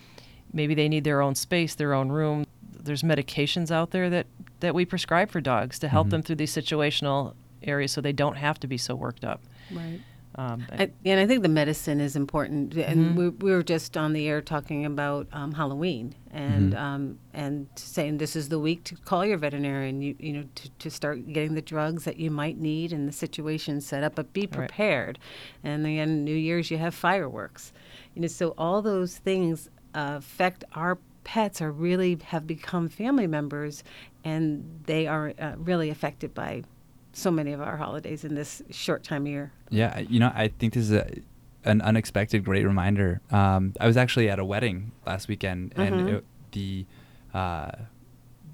maybe 0.55 0.73
they 0.73 0.89
need 0.89 1.03
their 1.03 1.21
own 1.21 1.35
space, 1.35 1.75
their 1.75 1.93
own 1.93 2.09
room. 2.09 2.45
There's 2.71 3.03
medications 3.03 3.69
out 3.69 3.91
there 3.91 4.09
that, 4.09 4.25
that 4.61 4.73
we 4.73 4.85
prescribe 4.85 5.29
for 5.29 5.41
dogs 5.41 5.77
to 5.79 5.87
help 5.89 6.07
Mhm. 6.07 6.11
them 6.11 6.21
through 6.23 6.37
these 6.37 6.55
situational 6.55 7.33
areas 7.61 7.91
so 7.91 8.01
they 8.01 8.13
don't 8.13 8.37
have 8.37 8.59
to 8.61 8.67
be 8.67 8.77
so 8.77 8.95
worked 8.95 9.25
up. 9.25 9.41
Right. 9.71 9.99
Um, 10.37 10.67
I, 10.77 10.91
and 11.05 11.17
I 11.21 11.25
think 11.27 11.43
the 11.43 11.49
medicine 11.49 12.01
is 12.01 12.17
important. 12.17 12.75
And 12.75 13.11
Mhm. 13.11 13.15
we, 13.15 13.29
we 13.29 13.51
were 13.51 13.63
just 13.63 13.95
on 13.95 14.11
the 14.11 14.27
air 14.27 14.41
talking 14.41 14.85
about 14.85 15.27
um, 15.31 15.53
Halloween 15.53 16.13
and 16.31 16.73
Mhm. 16.73 16.77
um, 16.77 17.19
and 17.33 17.67
saying 17.75 18.17
this 18.17 18.35
is 18.35 18.49
the 18.49 18.59
week 18.59 18.83
to 18.83 18.95
call 18.97 19.25
your 19.25 19.37
veterinarian. 19.37 20.01
You 20.01 20.13
you 20.19 20.33
know 20.33 20.43
to, 20.55 20.69
to 20.69 20.89
start 20.91 21.25
getting 21.31 21.53
the 21.55 21.61
drugs 21.61 22.03
that 22.03 22.17
you 22.17 22.31
might 22.31 22.57
need 22.59 22.91
and 22.91 23.07
the 23.07 23.13
situation 23.13 23.79
set 23.79 24.03
up, 24.03 24.13
but 24.15 24.33
be 24.33 24.41
Right. 24.41 24.51
prepared. 24.51 25.19
And 25.63 25.85
then 25.85 26.25
New 26.25 26.35
Year's 26.35 26.69
you 26.69 26.79
have 26.79 26.93
fireworks. 26.93 27.71
You 28.13 28.21
know, 28.23 28.27
so 28.27 28.53
all 28.57 28.81
those 28.81 29.17
things 29.17 29.69
affect 29.95 30.63
our 30.73 30.97
pets. 31.23 31.61
Are 31.61 31.71
really 31.71 32.17
have 32.25 32.45
become 32.45 32.89
family 32.89 33.27
members, 33.27 33.83
and 34.23 34.81
they 34.85 35.07
are 35.07 35.33
uh, 35.39 35.53
really 35.57 35.89
affected 35.89 36.33
by 36.33 36.63
so 37.13 37.31
many 37.31 37.53
of 37.53 37.61
our 37.61 37.77
holidays 37.77 38.23
in 38.23 38.35
this 38.35 38.61
short 38.69 39.03
time 39.03 39.23
of 39.23 39.27
year. 39.29 39.51
Yeah, 39.69 39.99
you 39.99 40.19
know, 40.19 40.31
I 40.35 40.49
think 40.49 40.73
this 40.73 40.83
is 40.83 40.91
a, 40.91 41.09
an 41.63 41.81
unexpected 41.81 42.43
great 42.43 42.65
reminder. 42.65 43.21
Um, 43.31 43.73
I 43.79 43.87
was 43.87 43.95
actually 43.97 44.29
at 44.29 44.37
a 44.37 44.45
wedding 44.45 44.91
last 45.07 45.27
weekend, 45.27 45.73
and 45.77 45.95
Mhm. 46.01 46.07
it, 46.17 46.25
the 46.51 46.85
uh, 47.33 47.71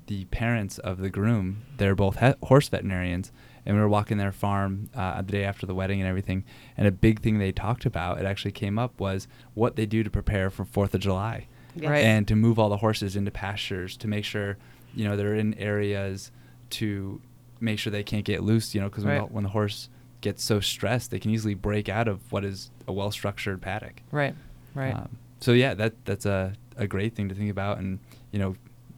the 0.07 0.25
parents 0.25 0.77
of 0.79 0.97
the 0.99 1.09
groom, 1.09 1.63
they're 1.77 1.95
both 1.95 2.19
he- 2.19 2.33
horse 2.43 2.67
veterinarians, 2.69 3.31
and 3.65 3.75
we 3.75 3.81
were 3.81 3.89
walking 3.89 4.17
their 4.17 4.31
farm 4.31 4.89
uh, 4.95 5.21
the 5.21 5.31
day 5.31 5.43
after 5.43 5.65
the 5.65 5.75
wedding 5.75 5.99
and 6.01 6.07
everything. 6.09 6.43
And 6.77 6.87
a 6.87 6.91
big 6.91 7.21
thing 7.21 7.37
they 7.39 7.51
talked 7.51 7.85
about, 7.85 8.19
it 8.19 8.25
actually 8.25 8.51
came 8.51 8.79
up, 8.79 8.99
was 8.99 9.27
what 9.53 9.75
they 9.75 9.85
do 9.85 10.03
to 10.03 10.09
prepare 10.09 10.49
for 10.49 10.65
Fourth 10.65 10.93
of 10.95 11.01
July 11.01 11.47
Yes. 11.75 11.89
Right. 11.89 12.03
and 12.03 12.27
to 12.27 12.35
move 12.35 12.59
all 12.59 12.67
the 12.69 12.77
horses 12.77 13.15
into 13.15 13.31
pastures 13.31 13.95
to 13.97 14.07
make 14.07 14.25
sure 14.25 14.57
you 14.93 15.07
know 15.07 15.15
they're 15.15 15.35
in 15.35 15.53
areas 15.53 16.29
to 16.71 17.21
make 17.61 17.79
sure 17.79 17.91
they 17.91 18.03
can't 18.03 18.25
get 18.25 18.43
loose 18.43 18.75
you 18.75 18.81
know 18.81 18.89
because 18.89 19.05
when, 19.05 19.19
Right. 19.19 19.27
the, 19.29 19.33
when 19.33 19.43
the 19.45 19.51
horse 19.51 19.87
gets 20.19 20.43
so 20.43 20.59
stressed 20.59 21.11
they 21.11 21.19
can 21.19 21.31
easily 21.31 21.53
break 21.53 21.87
out 21.87 22.09
of 22.09 22.29
what 22.29 22.43
is 22.43 22.71
a 22.89 22.91
well 22.91 23.09
structured 23.09 23.61
paddock 23.61 24.01
right, 24.11 24.35
right. 24.75 24.93
um, 24.93 25.15
so 25.39 25.53
yeah 25.53 25.73
that 25.73 25.93
that's 26.03 26.25
a, 26.25 26.51
a 26.75 26.87
great 26.87 27.15
thing 27.15 27.29
to 27.29 27.35
think 27.35 27.49
about 27.49 27.77
and 27.77 27.99
you 28.31 28.39
know 28.39 28.53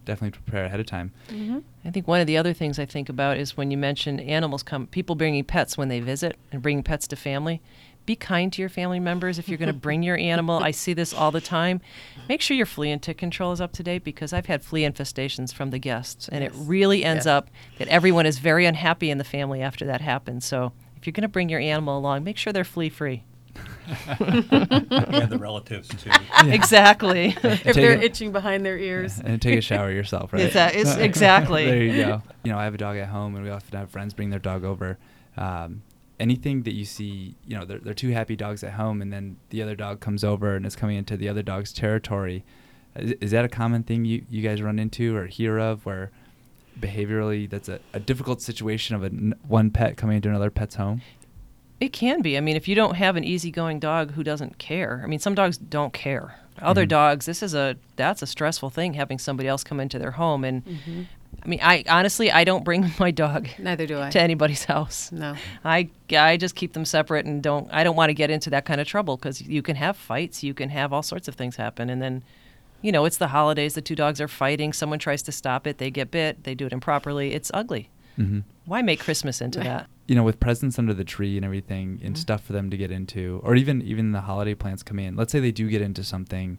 definitely 0.06 0.32
prepare 0.32 0.66
ahead 0.66 0.80
of 0.80 0.88
time 0.88 1.12
Mm-hmm. 1.30 1.60
I 1.86 1.92
think 1.92 2.08
one 2.08 2.22
of 2.22 2.28
the 2.28 2.38
other 2.38 2.54
things 2.54 2.80
I 2.80 2.86
think 2.86 3.10
about 3.10 3.38
is 3.38 3.58
when 3.58 3.70
you 3.70 3.78
mention 3.78 4.20
animals 4.20 4.64
come, 4.64 4.88
people 4.88 5.16
bringing 5.16 5.44
pets 5.44 5.78
when 5.78 5.90
they 5.90 6.00
visit 6.00 6.38
and 6.52 6.62
bringing 6.62 6.84
pets 6.84 7.08
to 7.10 7.16
family. 7.16 7.62
be 8.06 8.16
kind 8.18 8.52
to 8.52 8.62
your 8.62 8.68
family 8.68 9.00
members 9.00 9.40
if 9.40 9.48
you're 9.48 9.58
going 9.58 9.68
to 9.68 9.74
bring 9.74 10.04
your 10.04 10.18
animal. 10.18 10.60
I 10.62 10.72
see 10.72 10.92
this 10.94 11.14
all 11.14 11.32
the 11.32 11.40
time. 11.40 11.80
Make 12.28 12.42
sure 12.42 12.58
your 12.58 12.66
flea 12.66 12.92
and 12.92 13.02
tick 13.02 13.18
control 13.18 13.54
is 13.54 13.62
up 13.62 13.72
to 13.74 13.84
date 13.84 14.04
because 14.04 14.34
I've 14.34 14.48
had 14.48 14.62
flea 14.62 14.82
infestations 14.84 15.54
from 15.54 15.70
the 15.70 15.80
guests, 15.80 16.28
and 16.28 16.44
it 16.44 16.52
really 16.54 17.06
ends 17.06 17.26
Yeah. 17.26 17.38
up 17.38 17.50
that 17.78 17.88
everyone 17.88 18.26
is 18.26 18.40
very 18.40 18.66
unhappy 18.66 19.10
in 19.10 19.20
the 19.20 19.24
family 19.24 19.62
after 19.62 19.86
that 19.86 20.02
happens. 20.02 20.44
So 20.46 20.74
if 20.98 21.06
you're 21.08 21.14
going 21.14 21.22
to 21.22 21.30
bring 21.30 21.48
your 21.48 21.62
animal 21.62 21.98
along, 21.98 22.26
make 22.26 22.36
sure 22.38 22.52
they're 22.52 22.66
flea 22.66 22.90
free. 22.90 23.24
and 24.20 25.30
the 25.30 25.38
relatives 25.40 25.88
too. 25.90 26.10
Exactly. 26.46 27.36
if 27.44 27.74
they're 27.76 27.94
it- 27.94 28.04
itching 28.04 28.32
behind 28.32 28.66
their 28.66 28.78
ears. 28.78 29.20
and 29.24 29.42
take 29.42 29.58
a 29.58 29.62
shower 29.62 29.92
yourself, 29.92 30.34
right? 30.34 30.44
It's 30.44 30.56
a- 30.56 30.78
it's- 30.78 30.98
exactly. 31.10 31.66
there 31.66 31.84
you 31.84 32.04
go. 32.04 32.22
You 32.44 32.52
know, 32.52 32.58
I 32.60 32.66
have 32.66 32.74
a 32.74 32.78
dog 32.78 32.98
at 32.98 33.08
home, 33.10 33.36
and 33.36 33.44
we 33.44 33.50
often 33.50 33.78
have 33.78 33.90
friends 33.90 34.14
bring 34.14 34.30
their 34.30 34.40
dog 34.40 34.64
over. 34.64 34.98
Um, 35.38 35.82
anything 36.20 36.64
that 36.64 36.74
you 36.74 36.86
see, 36.86 37.36
you 37.48 37.58
know, 37.58 37.66
they're, 37.66 37.80
they're 37.80 37.94
two 37.94 38.12
happy 38.12 38.36
dogs 38.36 38.64
at 38.64 38.74
home, 38.74 39.02
and 39.02 39.12
then 39.12 39.38
the 39.50 39.62
other 39.62 39.76
dog 39.76 40.00
comes 40.00 40.24
over 40.24 40.56
and 40.56 40.66
is 40.66 40.76
coming 40.76 40.98
into 40.98 41.16
the 41.18 41.30
other 41.30 41.42
dog's 41.44 41.72
territory. 41.74 42.44
Is, 42.96 43.12
is 43.22 43.32
that 43.32 43.46
a 43.46 43.50
common 43.50 43.84
thing 43.84 44.06
you, 44.06 44.26
you 44.30 44.42
guys 44.42 44.62
run 44.62 44.80
into 44.80 45.16
or 45.16 45.28
hear 45.28 45.58
of, 45.60 45.86
where 45.86 46.12
behaviorally 46.80 47.50
that's 47.50 47.70
a, 47.70 47.80
a 47.94 48.00
difficult 48.00 48.42
situation 48.42 48.96
of 48.96 49.04
a 49.04 49.08
n- 49.08 49.34
one 49.48 49.70
pet 49.72 49.96
coming 49.98 50.18
into 50.18 50.30
another 50.30 50.50
pet's 50.52 50.76
home? 50.76 51.02
It 51.84 51.94
can 51.94 52.22
be. 52.22 52.38
I 52.38 52.42
mean, 52.42 52.56
if 52.56 52.68
you 52.68 52.76
don't 52.76 52.96
have 52.96 53.16
an 53.16 53.24
easygoing 53.24 53.80
dog 53.80 54.12
who 54.14 54.24
doesn't 54.24 54.58
care, 54.58 55.02
I 55.04 55.08
mean, 55.08 55.20
some 55.20 55.36
dogs 55.36 55.58
don't 55.58 55.94
care. 55.94 56.36
Other 56.62 56.86
Mhm. 56.86 56.90
dogs, 56.90 57.26
this 57.26 57.42
is 57.44 57.54
a 57.56 57.76
that's 57.96 58.22
a 58.22 58.28
stressful 58.28 58.70
thing 58.70 58.94
having 58.94 59.18
somebody 59.20 59.50
else 59.50 59.64
come 59.64 59.80
into 59.80 59.98
their 60.00 60.12
home. 60.12 60.44
And 60.44 60.62
I 61.44 61.48
mean, 61.48 61.60
I 61.64 61.84
honestly 61.90 62.32
I 62.32 62.44
don't 62.44 62.64
bring 62.64 62.92
my 63.00 63.12
dog 63.12 63.50
Neither 63.58 63.86
do 63.88 64.00
I. 64.00 64.10
to 64.12 64.22
anybody's 64.22 64.66
house. 64.66 65.12
No. 65.12 65.36
I 65.66 65.90
I 66.16 66.38
just 66.38 66.56
keep 66.56 66.74
them 66.74 66.86
separate 66.86 67.26
and 67.26 67.42
don't 67.42 67.68
I 67.74 67.84
don't 67.84 67.96
want 67.96 68.12
to 68.12 68.14
get 68.14 68.30
into 68.30 68.50
that 68.52 68.66
kind 68.66 68.80
of 68.80 68.88
trouble 68.88 69.18
because 69.18 69.42
you 69.42 69.62
can 69.62 69.76
have 69.76 69.98
fights, 69.98 70.44
you 70.44 70.54
can 70.54 70.70
have 70.70 70.94
all 70.94 71.04
sorts 71.04 71.28
of 71.28 71.36
things 71.36 71.56
happen, 71.58 71.90
and 71.90 72.02
then. 72.02 72.24
You 72.86 72.92
know, 72.92 73.06
it's 73.06 73.16
the 73.16 73.30
holidays. 73.30 73.76
The 73.76 73.82
two 73.82 73.96
dogs 73.96 74.20
are 74.20 74.28
fighting. 74.28 74.74
Someone 74.74 75.00
tries 75.00 75.22
to 75.24 75.32
stop 75.32 75.66
it. 75.66 75.78
They 75.78 75.90
get 75.90 76.12
bit. 76.12 76.44
They 76.44 76.54
do 76.54 76.66
it 76.66 76.74
improperly. 76.74 77.34
It's 77.34 77.50
ugly. 77.54 77.88
Mm-hmm. 78.18 78.40
Why 78.66 78.82
make 78.82 79.00
Christmas 79.00 79.42
into 79.42 79.60
that? 79.60 79.88
you 80.06 80.16
know, 80.16 80.24
with 80.24 80.38
presents 80.40 80.78
under 80.78 80.94
the 80.94 81.06
tree 81.06 81.38
and 81.38 81.46
everything, 81.46 82.00
and 82.04 82.16
Mhm. 82.16 82.18
stuff 82.18 82.44
for 82.44 82.52
them 82.52 82.70
to 82.70 82.76
get 82.78 82.92
into, 82.92 83.40
or 83.44 83.56
even 83.56 83.82
even 83.82 84.12
the 84.12 84.22
holiday 84.22 84.54
plants 84.54 84.84
come 84.84 85.00
in. 85.00 85.16
Let's 85.16 85.32
say 85.32 85.40
they 85.40 85.52
do 85.52 85.70
get 85.70 85.82
into 85.82 86.04
something 86.04 86.58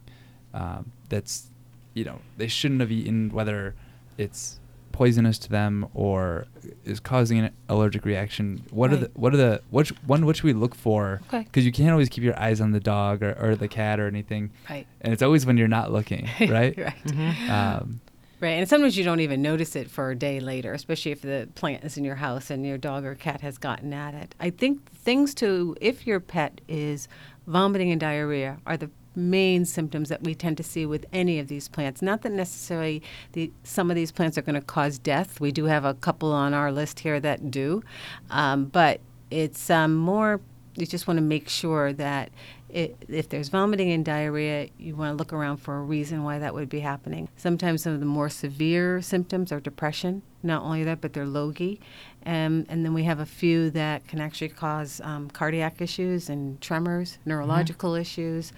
um, 0.53 0.91
that's, 1.09 1.47
you 1.93 2.03
know, 2.05 2.19
they 2.37 2.47
shouldn't 2.47 2.79
have 2.81 2.91
eaten, 2.91 3.29
whether 3.31 3.75
it's 4.17 4.59
poisonous 4.93 5.37
to 5.37 5.49
them 5.49 5.85
or 5.93 6.47
is 6.85 6.99
causing 7.01 7.37
an 7.39 7.51
allergic 7.67 8.05
reaction. 8.05 8.63
What 8.71 8.93
are 8.93 8.95
the 8.97 9.11
what 9.13 9.33
are 9.33 9.37
the 9.37 9.61
which 9.69 9.89
one 10.07 10.25
which 10.25 10.41
we 10.41 10.53
look 10.53 10.73
for? 10.73 11.21
Okay. 11.27 11.43
Because 11.43 11.65
you 11.65 11.71
can't 11.71 11.91
always 11.91 12.09
keep 12.09 12.23
your 12.23 12.39
eyes 12.39 12.61
on 12.61 12.71
the 12.71 12.79
dog 12.79 13.21
or, 13.21 13.33
or 13.39 13.55
the 13.55 13.67
cat 13.67 13.99
or 13.99 14.07
anything, 14.07 14.51
Right. 14.69 14.87
and 15.01 15.11
it's 15.13 15.21
always 15.21 15.45
when 15.45 15.57
you're 15.57 15.67
not 15.67 15.91
looking, 15.91 16.27
right? 16.49 16.75
right. 16.77 17.49
Um, 17.49 17.99
Right, 18.41 18.51
and 18.51 18.67
sometimes 18.67 18.97
you 18.97 19.05
don't 19.05 19.21
even 19.21 19.41
notice 19.41 19.77
it 19.77 19.89
for 19.89 20.11
a 20.11 20.15
day 20.15 20.41
later, 20.41 20.73
especially 20.73 21.13
if 21.13 21.21
the 21.21 21.47
plant 21.55 21.85
is 21.85 21.97
in 21.97 22.03
your 22.03 22.15
house 22.15 22.49
and 22.49 22.65
your 22.65 22.77
dog 22.77 23.05
or 23.05 23.15
cat 23.15 23.39
has 23.41 23.57
gotten 23.57 23.93
at 23.93 24.13
it. 24.13 24.35
I 24.41 24.49
think 24.49 24.91
things 24.91 25.33
to, 25.35 25.75
if 25.79 26.05
your 26.05 26.19
pet 26.19 26.59
is 26.67 27.07
vomiting 27.47 27.91
and 27.91 27.99
diarrhea, 27.99 28.57
are 28.67 28.75
the 28.75 28.89
main 29.15 29.63
symptoms 29.63 30.09
that 30.09 30.21
we 30.23 30.35
tend 30.35 30.57
to 30.57 30.63
see 30.63 30.85
with 30.85 31.05
any 31.13 31.39
of 31.39 31.47
these 31.47 31.69
plants. 31.69 32.01
Not 32.01 32.23
that 32.23 32.33
necessarily 32.33 33.01
the, 33.31 33.53
some 33.63 33.89
of 33.89 33.95
these 33.95 34.11
plants 34.11 34.37
are 34.37 34.41
going 34.41 34.59
to 34.59 34.61
cause 34.61 34.99
death. 34.99 35.39
We 35.39 35.53
do 35.53 35.65
have 35.65 35.85
a 35.85 35.93
couple 35.93 36.33
on 36.33 36.53
our 36.53 36.73
list 36.73 36.99
here 36.99 37.21
that 37.21 37.49
do, 37.49 37.83
um, 38.29 38.65
but 38.65 38.99
it's 39.31 39.69
um, 39.69 39.95
more. 39.95 40.41
You 40.75 40.85
just 40.85 41.07
want 41.07 41.17
to 41.17 41.21
make 41.23 41.47
sure 41.47 41.93
that 41.93 42.31
it, 42.69 42.97
if 43.07 43.29
there's 43.29 43.47
vomiting 43.47 43.91
and 43.91 44.03
diarrhea, 44.03 44.67
you 44.77 44.95
want 44.95 45.13
to 45.13 45.15
look 45.15 45.31
around 45.31 45.57
for 45.57 45.77
a 45.77 45.81
reason 45.81 46.23
why 46.23 46.39
that 46.39 46.53
would 46.53 46.67
be 46.67 46.81
happening. 46.81 47.29
Sometimes 47.37 47.83
some 47.83 47.93
of 47.93 48.01
the 48.01 48.05
more 48.05 48.27
severe 48.27 49.01
symptoms 49.01 49.53
are 49.53 49.61
depression. 49.61 50.21
Not 50.43 50.63
only 50.63 50.83
that, 50.83 50.99
but 50.99 51.13
they're 51.13 51.25
logy. 51.25 51.79
Um, 52.25 52.65
and 52.67 52.83
then 52.83 52.93
we 52.93 53.03
have 53.03 53.19
a 53.19 53.25
few 53.25 53.69
that 53.71 54.07
can 54.07 54.19
actually 54.19 54.49
cause 54.49 54.99
um, 55.05 55.29
cardiac 55.29 55.81
issues 55.81 56.29
and 56.29 56.59
tremors, 56.59 57.17
neurological 57.25 57.95
issues. 57.95 58.51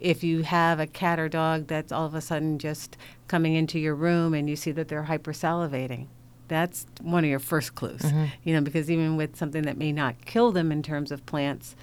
If 0.00 0.22
you 0.22 0.42
have 0.42 0.80
a 0.80 0.86
cat 0.86 1.18
or 1.18 1.28
dog 1.28 1.68
that's 1.68 1.92
all 1.92 2.04
of 2.04 2.14
a 2.14 2.20
sudden 2.20 2.58
just 2.58 2.96
coming 3.28 3.54
into 3.54 3.78
your 3.78 3.94
room 3.94 4.34
and 4.34 4.50
you 4.50 4.56
see 4.56 4.72
that 4.72 4.88
they're 4.88 5.04
hypersalivating, 5.04 6.08
that's 6.52 6.84
one 7.00 7.24
of 7.24 7.30
your 7.30 7.38
first 7.38 7.74
clues. 7.74 8.02
Mm-hmm. 8.02 8.26
You 8.44 8.54
know, 8.54 8.60
because 8.60 8.90
even 8.90 9.16
with 9.16 9.36
something 9.36 9.62
that 9.62 9.78
may 9.78 9.90
not 9.90 10.24
kill 10.26 10.52
them 10.52 10.70
in 10.70 10.82
terms 10.82 11.10
of 11.10 11.24
plants, 11.24 11.74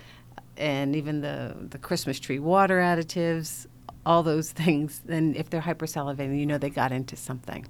and 0.57 0.95
even 0.95 1.21
the 1.21 1.55
the 1.69 1.79
Christmas 1.79 2.19
tree 2.19 2.39
water 2.39 2.79
additives, 2.79 3.65
all 4.05 4.21
those 4.21 4.51
things, 4.63 5.01
then 5.05 5.33
if 5.35 5.49
they're 5.49 5.61
hypersalivating, 5.61 6.39
you 6.39 6.45
know 6.45 6.57
they 6.57 6.69
got 6.69 6.91
into 6.91 7.15
something. 7.15 7.65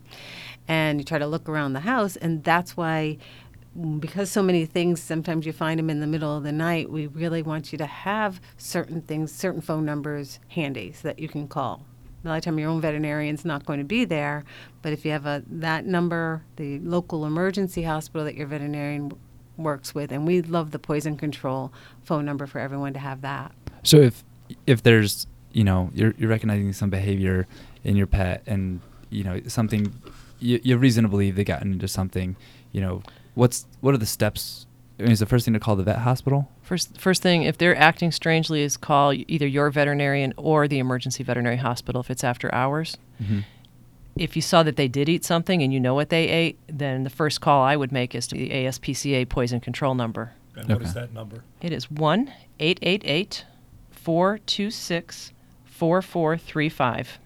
And 0.68 1.00
you 1.00 1.06
try 1.06 1.18
to 1.18 1.28
look 1.28 1.48
around 1.48 1.74
the 1.74 1.80
house, 1.80 2.16
and 2.18 2.44
that's 2.44 2.76
why, 2.76 3.18
because 4.00 4.30
so 4.30 4.44
many 4.44 4.66
things, 4.66 5.02
sometimes 5.02 5.46
you 5.46 5.54
find 5.54 5.80
them 5.80 5.90
in 5.90 6.00
the 6.00 6.08
middle 6.08 6.36
of 6.36 6.44
the 6.44 6.52
night, 6.52 6.92
we 6.92 7.08
really 7.08 7.42
want 7.42 7.72
you 7.72 7.78
to 7.78 7.86
have 7.86 8.42
certain 8.58 9.02
things, 9.02 9.32
certain 9.32 9.62
phone 9.62 9.86
numbers 9.86 10.40
handy 10.50 10.92
so 10.92 11.08
that 11.08 11.18
you 11.18 11.28
can 11.28 11.48
call. 11.48 11.86
A 12.24 12.28
lot 12.28 12.38
of 12.38 12.44
time 12.44 12.60
your 12.60 12.70
own 12.70 12.82
veterinarian's 12.82 13.46
not 13.46 13.66
going 13.66 13.80
to 13.80 13.86
be 13.86 14.06
there, 14.06 14.44
but 14.82 14.92
if 14.92 15.06
you 15.06 15.12
have 15.12 15.26
a 15.26 15.44
that 15.48 15.86
number, 15.86 16.44
the 16.58 16.80
local 16.80 17.26
emergency 17.26 17.84
hospital 17.84 18.26
that 18.26 18.36
your 18.36 18.48
veterinarian 18.48 19.12
works 19.58 19.94
with, 19.96 20.12
and 20.12 20.26
we 20.26 20.42
love 20.42 20.72
the 20.72 20.80
poison 20.80 21.18
control 21.18 21.72
phone 22.04 22.26
number 22.26 22.46
for 22.46 22.60
everyone 22.60 22.94
to 22.94 23.00
have 23.00 23.22
that. 23.22 23.54
So 23.84 23.98
if 23.98 24.24
if 24.68 24.84
there's 24.84 25.28
you 25.54 25.64
know 25.64 25.92
you're 25.94 26.14
you're 26.18 26.30
recognizing 26.30 26.74
some 26.74 26.90
behavior 26.90 27.48
in 27.84 27.96
your 27.96 28.08
pet 28.08 28.44
and 28.46 28.82
you 29.10 29.24
know 29.24 29.42
something 29.48 29.94
you, 30.40 30.60
you 30.64 30.74
have 30.74 30.82
reason 30.82 31.04
to 31.04 31.10
believe 31.10 31.36
they've 31.36 31.46
gotten 31.46 31.74
into 31.74 31.88
something, 31.88 32.36
you 32.72 32.82
know 32.82 33.04
what's 33.36 33.66
what 33.82 33.94
are 33.94 33.98
the 33.98 34.06
steps? 34.06 34.66
I 35.00 35.04
mean, 35.04 35.12
is 35.12 35.20
the 35.20 35.26
first 35.26 35.46
thing 35.46 35.54
to 35.54 35.60
call 35.60 35.76
the 35.76 35.84
vet 35.84 36.00
hospital? 36.00 36.52
First, 36.70 37.02
first 37.02 37.24
thing, 37.24 37.42
if 37.42 37.58
they're 37.58 37.76
acting 37.76 38.12
strangely, 38.12 38.62
is 38.62 38.78
call 38.78 39.12
either 39.12 39.48
your 39.48 39.72
veterinarian 39.72 40.36
or 40.38 40.68
the 40.68 40.78
emergency 40.78 41.24
veterinary 41.24 41.58
hospital 41.58 42.00
if 42.00 42.12
it's 42.12 42.24
after 42.24 42.54
hours. 42.54 42.96
Mm-hmm. 43.20 43.40
If 44.16 44.36
you 44.36 44.44
saw 44.44 44.62
that 44.62 44.76
they 44.76 44.88
did 44.88 45.10
eat 45.10 45.26
something 45.26 45.64
and 45.64 45.74
you 45.74 45.80
know 45.80 45.96
what 45.96 46.10
they 46.10 46.28
ate, 46.28 46.60
then 46.68 47.06
the 47.06 47.10
first 47.10 47.42
call 47.42 47.64
I 47.64 47.76
would 47.76 47.92
make 47.92 48.14
is 48.14 48.28
to 48.28 48.36
the 48.36 48.52
ASPCA 48.52 49.28
poison 49.30 49.60
control 49.60 49.96
number. 49.96 50.34
And 50.56 50.70
what 50.70 50.84
is 50.84 50.94
that 50.94 51.12
number? 51.12 51.44
It 51.60 51.74
is 51.74 51.90
1 51.90 52.32
888 52.60 53.46
426 53.90 55.34
4435. 55.66 57.20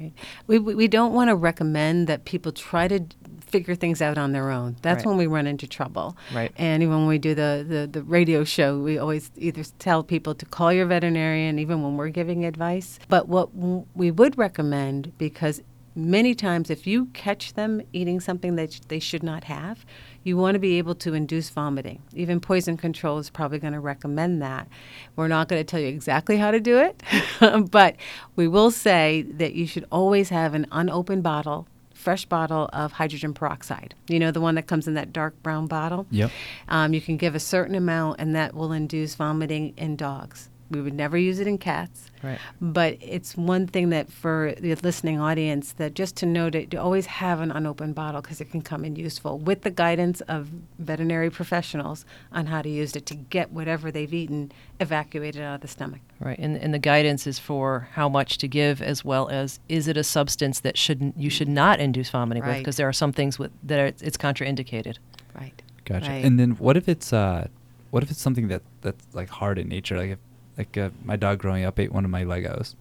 Right. 0.00 0.12
We, 0.46 0.58
we 0.58 0.74
we 0.74 0.88
don't 0.88 1.12
want 1.12 1.28
to 1.28 1.36
recommend 1.36 2.06
that 2.06 2.24
people 2.24 2.50
try 2.50 2.88
to 2.88 3.00
d- 3.00 3.16
figure 3.46 3.74
things 3.74 4.02
out 4.02 4.18
on 4.18 4.32
their 4.32 4.50
own. 4.50 4.76
That's 4.82 4.98
Right. 5.04 5.06
when 5.08 5.16
we 5.16 5.26
run 5.26 5.46
into 5.46 5.66
trouble. 5.66 6.16
Right. 6.34 6.52
And 6.56 6.82
even 6.82 6.96
when 6.98 7.06
we 7.06 7.18
do 7.18 7.34
the, 7.34 7.64
the, 7.68 7.86
the 7.86 8.02
radio 8.02 8.44
show, 8.44 8.78
we 8.78 8.98
always 8.98 9.30
either 9.36 9.62
tell 9.78 10.02
people 10.02 10.34
to 10.34 10.44
call 10.46 10.72
your 10.72 10.86
veterinarian, 10.86 11.58
even 11.58 11.82
when 11.82 11.96
we're 11.96 12.08
giving 12.08 12.44
advice. 12.44 12.98
But 13.08 13.28
what 13.28 13.54
w- 13.54 13.86
we 13.94 14.10
would 14.10 14.36
recommend, 14.36 15.12
because 15.18 15.62
many 15.94 16.34
times 16.34 16.68
if 16.70 16.86
you 16.86 17.06
catch 17.14 17.54
them 17.54 17.80
eating 17.92 18.20
something 18.20 18.56
that 18.56 18.72
sh- 18.72 18.80
they 18.88 18.98
should 18.98 19.22
not 19.22 19.44
have, 19.44 19.86
you 20.24 20.36
want 20.36 20.54
to 20.56 20.58
be 20.58 20.76
able 20.76 20.94
to 20.96 21.14
induce 21.14 21.48
vomiting. 21.50 22.02
Even 22.12 22.40
poison 22.40 22.76
control 22.76 23.18
is 23.18 23.30
probably 23.30 23.58
going 23.60 23.72
to 23.72 23.80
recommend 23.80 24.42
that. 24.42 24.68
We're 25.14 25.28
not 25.28 25.48
going 25.48 25.60
to 25.60 25.64
tell 25.64 25.78
you 25.80 25.86
exactly 25.86 26.36
how 26.36 26.50
to 26.50 26.58
do 26.60 26.78
it, 26.78 27.02
but 27.70 27.94
we 28.34 28.48
will 28.48 28.70
say 28.72 29.22
that 29.22 29.54
you 29.54 29.66
should 29.66 29.86
always 29.92 30.28
have 30.30 30.52
an 30.52 30.66
unopened 30.72 31.22
bottle, 31.22 31.68
fresh 32.06 32.24
bottle 32.24 32.70
of 32.72 32.92
hydrogen 32.92 33.34
peroxide. 33.34 33.92
You 34.06 34.20
know, 34.20 34.30
the 34.30 34.40
one 34.40 34.54
that 34.54 34.68
comes 34.68 34.86
in 34.86 34.94
that 34.94 35.12
dark 35.12 35.42
brown 35.42 35.66
bottle? 35.66 36.06
Yep. 36.12 36.30
Um, 36.68 36.94
you 36.94 37.00
can 37.00 37.16
give 37.16 37.34
a 37.34 37.40
certain 37.40 37.74
amount, 37.74 38.20
and 38.20 38.32
that 38.36 38.54
will 38.54 38.70
induce 38.70 39.16
vomiting 39.16 39.74
in 39.76 39.96
dogs. 39.96 40.48
We 40.70 40.80
would 40.80 40.94
never 40.94 41.18
use 41.18 41.40
it 41.40 41.48
in 41.48 41.58
cats. 41.58 42.12
Right. 42.26 42.38
But 42.60 42.98
it's 43.00 43.36
one 43.36 43.66
thing 43.66 43.90
that 43.90 44.10
for 44.10 44.54
the 44.58 44.74
listening 44.74 45.20
audience 45.20 45.72
that 45.72 45.94
just 45.94 46.16
to 46.16 46.26
know 46.26 46.50
to, 46.50 46.66
to 46.66 46.76
always 46.76 47.06
have 47.06 47.40
an 47.40 47.50
unopened 47.50 47.94
bottle 47.94 48.20
because 48.20 48.40
it 48.40 48.50
can 48.50 48.62
come 48.62 48.84
in 48.84 48.96
useful 48.96 49.38
with 49.38 49.62
the 49.62 49.70
guidance 49.70 50.20
of 50.22 50.48
veterinary 50.78 51.30
professionals 51.30 52.04
on 52.32 52.46
how 52.46 52.62
to 52.62 52.68
use 52.68 52.96
it 52.96 53.06
to 53.06 53.14
get 53.14 53.52
whatever 53.52 53.90
they've 53.90 54.12
eaten 54.12 54.52
evacuated 54.80 55.42
out 55.42 55.56
of 55.56 55.60
the 55.60 55.68
stomach. 55.68 56.00
Right. 56.20 56.38
And, 56.38 56.56
and 56.56 56.74
the 56.74 56.78
guidance 56.78 57.26
is 57.26 57.38
for 57.38 57.88
how 57.92 58.08
much 58.08 58.38
to 58.38 58.48
give 58.48 58.82
as 58.82 59.04
well 59.04 59.28
as 59.28 59.60
is 59.68 59.88
it 59.88 59.96
a 59.96 60.04
substance 60.04 60.60
that 60.60 60.76
should 60.76 61.12
you 61.16 61.30
should 61.30 61.48
not 61.48 61.80
induce 61.80 62.10
vomiting 62.10 62.44
with 62.44 62.58
because 62.58 62.76
there 62.76 62.88
are 62.88 62.92
some 62.92 63.12
things 63.12 63.38
with 63.38 63.52
that 63.62 63.78
are, 63.78 63.86
it's 63.86 64.16
contraindicated. 64.16 64.98
Right. 65.34 65.62
Gotcha. 65.84 66.10
Right. 66.10 66.24
And 66.24 66.38
then 66.38 66.52
what 66.52 66.76
if 66.76 66.88
it's 66.88 67.12
uh, 67.12 67.48
what 67.90 68.02
if 68.02 68.10
it's 68.10 68.20
something 68.20 68.48
that 68.48 68.62
that's 68.82 69.06
like 69.14 69.28
hard 69.28 69.58
in 69.58 69.68
nature? 69.68 69.96
Like 69.96 70.10
if 70.10 70.18
like 70.58 70.76
uh, 70.76 70.90
my 71.04 71.16
dog 71.16 71.38
growing 71.38 71.64
up 71.64 71.78
ate 71.78 71.92
one 71.92 72.04
of 72.04 72.10
my 72.10 72.24
Legos. 72.24 72.74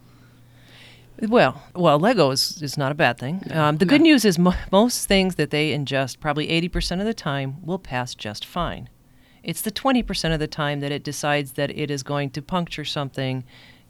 Well, 1.22 1.64
well, 1.74 1.98
Lego 1.98 2.32
is, 2.32 2.62
is 2.62 2.78
not 2.78 2.92
a 2.92 2.96
bad 2.96 3.18
thing. 3.18 3.42
Um, 3.52 3.78
the 3.78 3.86
good 3.86 4.02
news 4.02 4.26
is 4.26 4.38
mo- 4.38 4.54
most 4.72 5.08
things 5.08 5.36
that 5.36 5.50
they 5.50 5.72
ingest, 5.72 6.20
probably 6.20 6.48
80% 6.48 7.00
of 7.00 7.06
the 7.06 7.14
time, 7.14 7.66
will 7.66 7.80
pass 7.80 8.14
just 8.14 8.46
fine. 8.46 8.90
It's 9.42 9.62
the 9.62 9.72
20% 9.72 10.34
of 10.34 10.40
the 10.40 10.48
time 10.48 10.82
that 10.82 10.92
it 10.92 11.04
decides 11.04 11.54
that 11.54 11.70
it 11.72 11.90
is 11.90 12.04
going 12.04 12.32
to 12.32 12.42
puncture 12.42 12.84
something, 12.84 13.46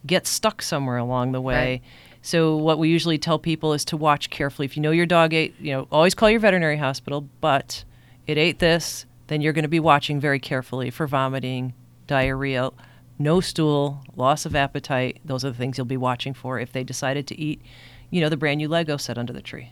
get 0.06 0.28
stuck 0.28 0.62
somewhere 0.62 0.98
along 0.98 1.32
the 1.32 1.42
way. 1.42 1.56
Right. 1.56 1.82
So 2.22 2.58
what 2.58 2.78
we 2.78 2.90
usually 2.90 3.18
tell 3.18 3.40
people 3.40 3.74
is 3.74 3.86
to 3.86 3.98
watch 3.98 4.30
carefully. 4.30 4.66
If 4.66 4.76
you 4.76 4.84
know 4.84 4.92
your 4.92 5.06
dog 5.06 5.34
ate, 5.34 5.56
you 5.60 5.72
know, 5.72 5.88
always 5.92 6.14
call 6.14 6.30
your 6.30 6.40
veterinary 6.40 6.78
hospital, 6.78 7.28
but 7.42 7.84
it 8.28 8.38
ate 8.38 8.60
this, 8.60 9.06
then 9.28 9.42
you're 9.42 9.54
going 9.54 9.64
to 9.64 9.70
be 9.70 9.80
watching 9.80 10.20
very 10.20 10.40
carefully 10.40 10.90
for 10.92 11.08
vomiting, 11.08 11.74
diarrhea, 12.08 12.72
no 13.18 13.40
stool, 13.40 14.04
loss 14.16 14.46
of 14.46 14.56
appetite. 14.56 15.20
Those 15.26 15.46
are 15.46 15.50
the 15.50 15.58
things 15.58 15.78
you'll 15.78 15.86
be 15.86 15.98
watching 15.98 16.34
for 16.34 16.60
if 16.60 16.72
they 16.72 16.84
decided 16.84 17.28
to 17.28 17.40
eat, 17.40 17.62
you 18.10 18.22
know, 18.22 18.30
the 18.30 18.38
brand 18.38 18.58
new 18.58 18.68
Lego 18.68 18.98
set 18.98 19.18
under 19.18 19.34
the 19.34 19.42
tree. 19.42 19.72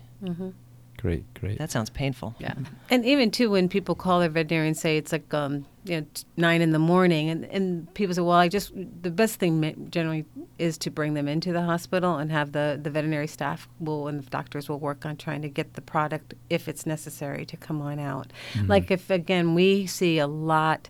Great, 1.03 1.33
great. 1.33 1.57
That 1.57 1.69
sounds 1.69 1.89
painful. 1.89 2.33
Yeah, 2.39 2.53
and 2.89 3.05
even 3.05 3.29
too 3.29 3.49
when 3.49 3.67
people 3.67 3.93
call 3.93 4.21
their 4.21 4.29
veterinarian 4.29 4.69
and 4.69 4.77
say 4.77 4.95
it's 4.95 5.11
like 5.11 5.33
um, 5.33 5.65
you 5.83 5.99
know 5.99 6.07
t- 6.13 6.23
nine 6.37 6.61
in 6.61 6.71
the 6.71 6.79
morning, 6.79 7.29
and 7.29 7.43
and 7.45 7.93
people 7.93 8.15
say, 8.15 8.21
well, 8.21 8.37
I 8.37 8.47
just 8.47 8.71
the 8.73 9.11
best 9.11 9.37
thing 9.37 9.89
generally 9.89 10.23
is 10.59 10.77
to 10.77 10.89
bring 10.89 11.13
them 11.13 11.27
into 11.27 11.51
the 11.51 11.61
hospital 11.61 12.15
and 12.15 12.31
have 12.31 12.53
the 12.53 12.79
the 12.81 12.89
veterinary 12.89 13.27
staff 13.27 13.67
will 13.81 14.07
and 14.07 14.23
the 14.23 14.29
doctors 14.29 14.69
will 14.69 14.79
work 14.79 15.05
on 15.05 15.17
trying 15.17 15.41
to 15.41 15.49
get 15.49 15.73
the 15.73 15.81
product 15.81 16.35
if 16.49 16.69
it's 16.69 16.85
necessary 16.85 17.45
to 17.47 17.57
come 17.57 17.81
on 17.81 17.99
out. 17.99 18.31
Like 18.65 18.89
if 18.89 19.09
again 19.09 19.55
we 19.55 19.85
see 19.87 20.19
a 20.19 20.27
lot. 20.27 20.87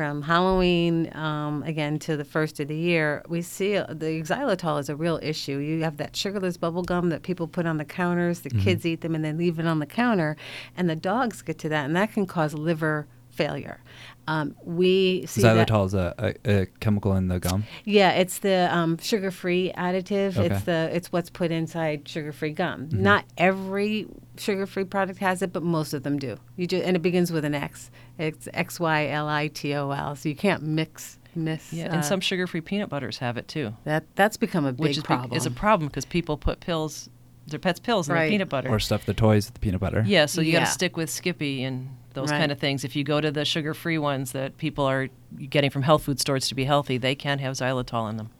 From 0.00 0.22
Halloween 0.22 1.14
um, 1.14 1.62
again 1.64 1.98
to 1.98 2.16
the 2.16 2.24
first 2.24 2.58
of 2.58 2.68
the 2.68 2.74
year, 2.74 3.22
we 3.28 3.42
see 3.42 3.76
uh, 3.76 3.84
the 3.90 4.22
xylitol 4.22 4.80
is 4.80 4.88
a 4.88 4.96
real 4.96 5.20
issue. 5.22 5.58
You 5.58 5.82
have 5.82 5.98
that 5.98 6.16
sugarless 6.16 6.56
bubble 6.56 6.82
gum 6.82 7.10
that 7.10 7.22
people 7.22 7.46
put 7.46 7.66
on 7.66 7.76
the 7.76 7.84
counters. 7.84 8.40
The 8.40 8.48
kids 8.48 8.86
eat 8.86 9.02
them 9.02 9.14
and 9.14 9.22
then 9.22 9.36
leave 9.36 9.58
it 9.58 9.66
on 9.66 9.78
the 9.78 9.84
counter, 9.84 10.38
and 10.74 10.88
the 10.88 10.96
dogs 10.96 11.42
get 11.42 11.58
to 11.58 11.68
that, 11.68 11.84
and 11.84 11.94
that 11.96 12.14
can 12.14 12.24
cause 12.24 12.54
liver 12.54 13.08
failure. 13.28 13.82
Um, 14.30 14.54
we 14.62 15.26
see. 15.26 15.42
Xylitol 15.42 15.86
is 15.86 15.94
a, 15.94 16.14
a, 16.44 16.60
a 16.62 16.66
chemical 16.78 17.16
in 17.16 17.26
the 17.26 17.40
gum. 17.40 17.64
Yeah, 17.84 18.12
it's 18.12 18.38
the 18.38 18.68
um, 18.72 18.96
sugar-free 18.98 19.72
additive. 19.76 20.36
Okay. 20.36 20.48
Mm-hmm. 20.48 20.54
It's 20.54 20.64
the 20.64 20.90
it's 20.96 21.12
what's 21.12 21.30
put 21.30 21.50
inside 21.50 22.08
sugar-free 22.08 22.52
gum. 22.52 22.88
Not 22.92 23.24
every 23.36 24.06
sugar-free 24.36 24.84
product 24.84 25.18
has 25.18 25.42
it, 25.42 25.52
but 25.52 25.64
most 25.64 25.92
of 25.94 26.04
them 26.04 26.18
do. 26.18 26.36
You 26.56 26.68
just 26.68 26.84
and 26.84 26.94
it 26.96 27.00
begins 27.00 27.32
with 27.32 27.44
an 27.44 27.54
X. 27.54 27.90
It's 28.18 28.48
X 28.54 28.78
Y 28.78 29.08
L 29.08 29.26
I 29.28 29.48
T 29.48 29.74
O 29.74 29.90
L. 29.90 30.14
So 30.14 30.28
you 30.28 30.36
can't 30.36 30.62
mix 30.62 31.18
miss. 31.34 31.72
Yeah, 31.72 31.86
uh, 31.88 31.94
and 31.94 32.04
some 32.04 32.20
sugar-free 32.20 32.60
peanut 32.60 32.88
butters 32.88 33.18
have 33.18 33.36
it 33.36 33.48
too, 33.48 33.74
that 33.84 34.04
that's 34.14 34.36
become 34.36 34.64
a 34.64 34.72
big 34.72 34.80
which 34.80 34.96
is, 34.96 35.02
be- 35.02 35.06
problem. 35.06 35.36
is 35.36 35.46
a 35.46 35.50
problem 35.50 35.88
because 35.88 36.04
people 36.04 36.36
put 36.36 36.60
pills, 36.60 37.08
their 37.46 37.58
pets' 37.58 37.80
pills 37.80 38.08
in 38.08 38.14
Right. 38.14 38.22
their 38.22 38.30
peanut 38.30 38.48
butter. 38.48 38.68
Or 38.68 38.78
stuff 38.78 39.06
the 39.06 39.14
toys 39.14 39.46
with 39.46 39.54
the 39.54 39.60
peanut 39.60 39.80
butter. 39.80 40.04
Yeah, 40.06 40.26
so 40.26 40.40
you 40.40 40.52
got 40.52 40.60
to 40.60 40.66
stick 40.66 40.96
with 40.96 41.10
Skippy 41.10 41.62
and 41.64 41.96
those 42.14 42.30
Right. 42.30 42.38
kind 42.38 42.52
of 42.52 42.58
things. 42.58 42.84
If 42.84 42.96
you 42.96 43.04
go 43.04 43.20
to 43.20 43.30
the 43.30 43.44
sugar-free 43.44 43.98
ones 43.98 44.32
that 44.32 44.56
people 44.56 44.84
are 44.84 45.08
getting 45.48 45.70
from 45.70 45.82
health 45.82 46.02
food 46.04 46.20
stores 46.20 46.48
to 46.48 46.54
be 46.54 46.64
healthy, 46.64 46.98
they 46.98 47.14
can't 47.14 47.40
have 47.40 47.54
xylitol 47.54 48.08
in 48.10 48.16
them. 48.16 48.30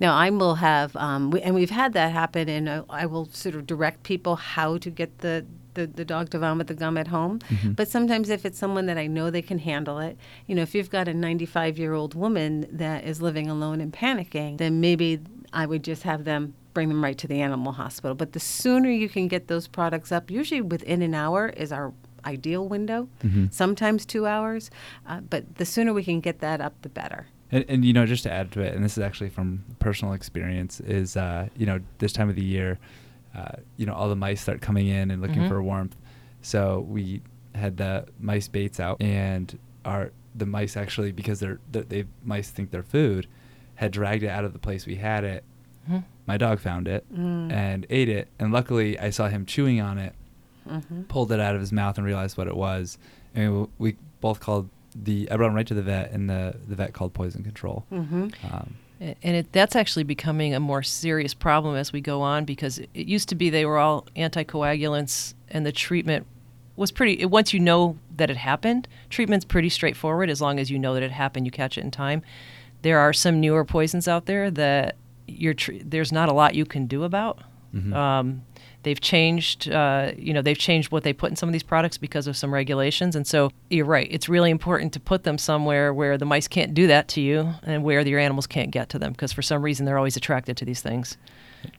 Now 0.00 0.14
I 0.16 0.28
will 0.30 0.56
have, 0.56 0.94
um, 0.96 1.30
we, 1.30 1.40
and 1.40 1.54
we've 1.54 1.70
had 1.70 1.92
that 1.94 2.12
happen, 2.12 2.48
and 2.48 2.68
I, 2.68 2.82
I 2.90 3.06
will 3.06 3.26
sort 3.26 3.54
of 3.54 3.66
direct 3.66 4.02
people 4.02 4.36
how 4.36 4.76
to 4.78 4.90
get 4.90 5.18
the, 5.18 5.46
the, 5.74 5.86
the 5.86 6.04
dog 6.04 6.30
to 6.30 6.38
vomit 6.38 6.66
the 6.66 6.74
gum 6.74 6.98
at 6.98 7.08
home. 7.08 7.38
But 7.64 7.88
sometimes 7.88 8.28
if 8.28 8.44
it's 8.44 8.58
someone 8.58 8.86
that 8.86 8.98
I 8.98 9.06
know 9.06 9.30
they 9.30 9.42
can 9.42 9.58
handle 9.58 9.98
it, 9.98 10.18
you 10.46 10.54
know, 10.54 10.62
if 10.62 10.74
you've 10.74 10.90
got 10.90 11.08
a 11.08 11.14
95 11.14 11.78
year 11.78 11.94
old 11.94 12.14
woman 12.14 12.66
that 12.70 13.04
is 13.04 13.22
living 13.22 13.48
alone 13.48 13.80
and 13.80 13.92
panicking, 13.92 14.58
then 14.58 14.80
maybe 14.80 15.20
I 15.52 15.64
would 15.66 15.84
just 15.84 16.02
have 16.02 16.24
them 16.24 16.54
bring 16.74 16.88
them 16.88 17.02
right 17.02 17.16
to 17.16 17.26
the 17.26 17.40
animal 17.40 17.72
hospital. 17.72 18.14
But 18.14 18.32
the 18.32 18.40
sooner 18.40 18.90
you 18.90 19.08
can 19.08 19.28
get 19.28 19.48
those 19.48 19.66
products 19.66 20.12
up, 20.12 20.30
usually 20.30 20.60
within 20.60 21.00
an 21.00 21.14
hour 21.14 21.48
is 21.50 21.72
our 21.72 21.92
ideal 22.26 22.68
window. 22.68 23.08
Sometimes 23.50 24.04
two 24.04 24.26
hours, 24.26 24.70
uh, 25.06 25.20
but 25.20 25.56
the 25.56 25.64
sooner 25.64 25.92
we 25.92 26.04
can 26.04 26.20
get 26.20 26.40
that 26.40 26.60
up, 26.60 26.74
the 26.82 26.88
better. 26.88 27.26
And, 27.52 27.64
and 27.68 27.84
you 27.84 27.92
know, 27.92 28.06
just 28.06 28.24
to 28.24 28.32
add 28.32 28.50
to 28.52 28.60
it, 28.60 28.74
and 28.74 28.84
this 28.84 28.98
is 28.98 29.02
actually 29.04 29.30
from 29.30 29.64
personal 29.78 30.14
experience, 30.14 30.80
is 30.80 31.16
uh, 31.16 31.48
you 31.56 31.64
know 31.66 31.78
this 31.98 32.12
time 32.12 32.28
of 32.28 32.34
the 32.36 32.44
year, 32.44 32.78
uh, 33.36 33.52
you 33.76 33.86
know 33.86 33.94
all 33.94 34.08
the 34.08 34.16
mice 34.16 34.40
start 34.40 34.60
coming 34.60 34.88
in 34.88 35.10
and 35.10 35.22
looking 35.22 35.42
Mhm. 35.42 35.48
for 35.48 35.62
warmth. 35.62 35.96
So 36.42 36.80
we 36.88 37.22
had 37.54 37.76
the 37.76 38.06
mice 38.20 38.48
baits 38.48 38.80
out, 38.80 39.00
and 39.00 39.56
our 39.84 40.10
the 40.34 40.46
mice 40.46 40.76
actually 40.76 41.12
because 41.12 41.38
they're 41.40 41.60
they, 41.70 41.82
they 41.82 42.04
mice 42.24 42.50
think 42.50 42.70
they're 42.72 42.82
food, 42.82 43.28
had 43.76 43.92
dragged 43.92 44.24
it 44.24 44.28
out 44.28 44.44
of 44.44 44.52
the 44.52 44.58
place 44.58 44.84
we 44.86 44.96
had 44.96 45.22
it. 45.22 45.44
Mhm. 45.88 46.02
My 46.26 46.36
dog 46.36 46.58
found 46.58 46.88
it 46.88 47.04
Mm. 47.14 47.52
and 47.52 47.86
ate 47.90 48.08
it, 48.08 48.26
and 48.40 48.52
luckily 48.52 48.98
I 48.98 49.10
saw 49.10 49.28
him 49.28 49.46
chewing 49.46 49.80
on 49.80 49.98
it, 49.98 50.14
Mm-hmm. 50.68 51.02
pulled 51.04 51.30
it 51.32 51.40
out 51.40 51.54
of 51.54 51.60
his 51.60 51.72
mouth 51.72 51.96
and 51.98 52.06
realized 52.06 52.36
what 52.36 52.46
it 52.48 52.56
was, 52.56 52.98
and 53.34 53.60
we, 53.62 53.66
we 53.78 53.96
both 54.20 54.40
called 54.40 54.68
the 54.94 55.28
I 55.30 55.36
brought 55.36 55.48
him 55.48 55.54
right 55.54 55.66
to 55.66 55.74
the 55.74 55.82
vet, 55.82 56.10
and 56.12 56.28
the 56.30 56.56
the 56.68 56.74
vet 56.74 56.92
called 56.92 57.12
poison 57.14 57.42
control. 57.42 57.84
Mm-hmm. 57.92 58.28
Um, 58.52 58.74
And 58.98 59.36
it, 59.36 59.52
that's 59.52 59.76
actually 59.76 60.04
becoming 60.04 60.54
a 60.54 60.60
more 60.60 60.82
serious 60.82 61.34
problem 61.34 61.76
as 61.76 61.92
we 61.92 62.00
go 62.00 62.22
on 62.22 62.44
because 62.46 62.78
it 62.78 62.88
it 62.94 63.06
used 63.06 63.28
to 63.28 63.34
be 63.34 63.50
they 63.50 63.66
were 63.66 63.78
all 63.78 64.06
anticoagulants 64.16 65.34
and 65.50 65.64
the 65.66 65.72
treatment 65.72 66.26
was 66.76 66.90
pretty. 66.90 67.14
it- 67.20 67.30
Once 67.30 67.52
you 67.52 67.60
know 67.60 67.96
that 68.16 68.30
it 68.30 68.36
happened, 68.36 68.88
treatment's 69.10 69.44
pretty 69.44 69.68
straightforward 69.68 70.30
as 70.30 70.40
long 70.40 70.58
as 70.58 70.70
you 70.70 70.78
know 70.78 70.94
that 70.94 71.02
it 71.02 71.10
happened, 71.10 71.46
you 71.46 71.50
catch 71.52 71.76
it 71.78 71.84
in 71.84 71.90
time. 71.90 72.22
There 72.82 72.98
are 72.98 73.12
some 73.12 73.40
newer 73.40 73.64
poisons 73.64 74.08
out 74.08 74.26
there 74.26 74.50
that 74.52 74.96
you're 75.26 75.54
tr- 75.54 75.72
there's 75.84 76.12
not 76.12 76.28
a 76.28 76.32
lot 76.32 76.54
you 76.54 76.64
can 76.64 76.86
do 76.86 77.02
about. 77.04 77.40
Mhm. 77.74 77.92
Um, 77.94 78.42
they've 78.86 79.00
changed, 79.00 79.68
uh, 79.68 80.12
you 80.16 80.32
know, 80.32 80.40
they've 80.40 80.56
changed 80.56 80.92
what 80.92 81.02
they 81.02 81.12
put 81.12 81.28
in 81.28 81.34
some 81.34 81.48
of 81.48 81.52
these 81.52 81.64
products 81.64 81.98
because 81.98 82.28
of 82.28 82.36
some 82.36 82.54
regulations. 82.54 83.16
And 83.16 83.26
so 83.26 83.50
you're 83.68 83.84
right. 83.84 84.06
It's 84.12 84.28
really 84.28 84.48
important 84.52 84.92
to 84.92 85.00
put 85.00 85.24
them 85.24 85.38
somewhere 85.38 85.92
where 85.92 86.16
the 86.16 86.24
mice 86.24 86.46
can't 86.46 86.72
do 86.72 86.86
that 86.86 87.08
to 87.08 87.20
you 87.20 87.52
and 87.64 87.82
where 87.82 88.00
your 88.02 88.20
animals 88.20 88.46
can't 88.46 88.70
get 88.70 88.88
to 88.90 88.98
them 89.00 89.10
because 89.10 89.32
for 89.32 89.42
some 89.42 89.60
reason 89.60 89.86
they're 89.86 89.98
always 89.98 90.16
attracted 90.16 90.56
to 90.58 90.64
these 90.64 90.82
things. 90.82 91.16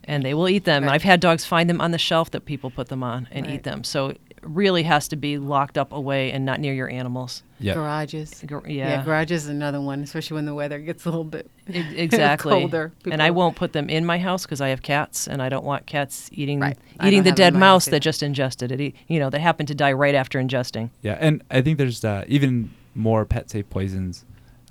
And 0.03 0.25
they 0.25 0.33
will 0.33 0.49
eat 0.49 0.65
them. 0.65 0.83
Right. 0.83 0.95
I've 0.95 1.03
had 1.03 1.21
dogs 1.21 1.45
find 1.45 1.69
them 1.69 1.79
on 1.79 1.91
the 1.91 1.97
shelf 1.97 2.31
that 2.31 2.43
people 2.43 2.69
put 2.71 2.89
them 2.89 3.03
on 3.03 3.29
and 3.31 3.45
Right. 3.45 3.55
eat 3.55 3.63
them. 3.63 3.85
So 3.85 4.13
really 4.43 4.83
has 4.83 5.07
to 5.09 5.15
be 5.15 5.37
locked 5.37 5.77
up 5.77 5.91
away 5.91 6.31
and 6.31 6.45
not 6.45 6.59
near 6.59 6.73
your 6.73 6.89
animals. 6.89 7.43
yeah. 7.59 7.73
Garages. 7.73 8.43
Gar- 8.45 8.63
Yeah. 8.67 8.89
Yeah. 8.89 9.03
garages 9.03 9.43
is 9.43 9.49
another 9.49 9.81
one, 9.81 10.01
especially 10.03 10.35
when 10.35 10.45
the 10.45 10.53
weather 10.53 10.79
gets 10.79 11.05
a 11.05 11.09
little 11.09 11.23
bit 11.23 11.49
exactly. 11.67 12.51
colder. 12.51 12.91
And 13.09 13.21
I 13.21 13.31
won't 13.31 13.55
put 13.55 13.73
them 13.73 13.89
in 13.89 14.05
my 14.05 14.17
house 14.19 14.43
because 14.43 14.61
I 14.61 14.69
have 14.69 14.81
cats, 14.81 15.27
and 15.27 15.41
I 15.41 15.49
don't 15.49 15.65
want 15.65 15.85
cats 15.85 16.29
eating 16.31 16.59
Right. 16.59 16.77
Eating 17.03 17.23
the 17.23 17.29
have 17.29 17.35
them 17.37 17.47
in 17.47 17.53
dead 17.53 17.59
mouse 17.59 17.85
that 17.85 17.99
just 18.01 18.21
ingested 18.23 18.71
it. 18.71 18.93
You 19.07 19.19
know, 19.19 19.29
that 19.29 19.41
happened 19.41 19.67
to 19.69 19.75
die 19.75 19.93
right 19.93 20.15
after 20.15 20.39
ingesting. 20.39 20.89
Yeah, 21.01 21.17
and 21.19 21.43
I 21.51 21.61
think 21.61 21.77
there's 21.77 22.03
uh, 22.05 22.23
even 22.27 22.71
more 22.95 23.25
pet 23.25 23.49
safe 23.49 23.69
poisons 23.69 24.25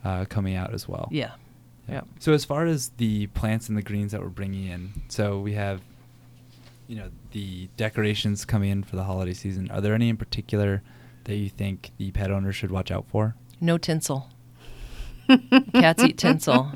uh, 0.05 0.25
coming 0.29 0.55
out 0.55 0.73
as 0.75 0.89
well. 0.89 1.09
Yeah. 1.11 1.33
Yeah. 1.89 2.01
So 2.19 2.33
as 2.33 2.45
far 2.45 2.67
as 2.67 2.91
the 2.97 3.29
plants 3.29 3.69
and 3.69 3.77
the 3.79 3.83
greens 3.83 4.11
that 4.13 4.21
we're 4.21 4.29
bringing 4.29 4.67
in, 4.67 4.93
so 5.09 5.39
we 5.39 5.53
have, 5.55 5.81
you 6.88 6.96
know, 6.96 7.11
the 7.33 7.68
decorations 7.77 8.44
coming 8.44 8.70
in 8.70 8.83
for 8.85 8.96
the 8.96 9.05
holiday 9.05 9.33
season. 9.35 9.70
Are 9.70 9.81
there 9.81 9.94
any 9.94 10.09
in 10.09 10.16
particular 10.16 10.83
that 11.25 11.37
you 11.37 11.49
think 11.49 11.90
the 11.99 12.11
pet 12.12 12.31
owner 12.31 12.53
should 12.53 12.70
watch 12.70 12.90
out 12.90 13.07
for? 13.09 13.35
No 13.61 13.79
tinsel. 13.79 14.29
Cats 15.75 16.05
eat 16.05 16.18
tinsel, 16.18 16.70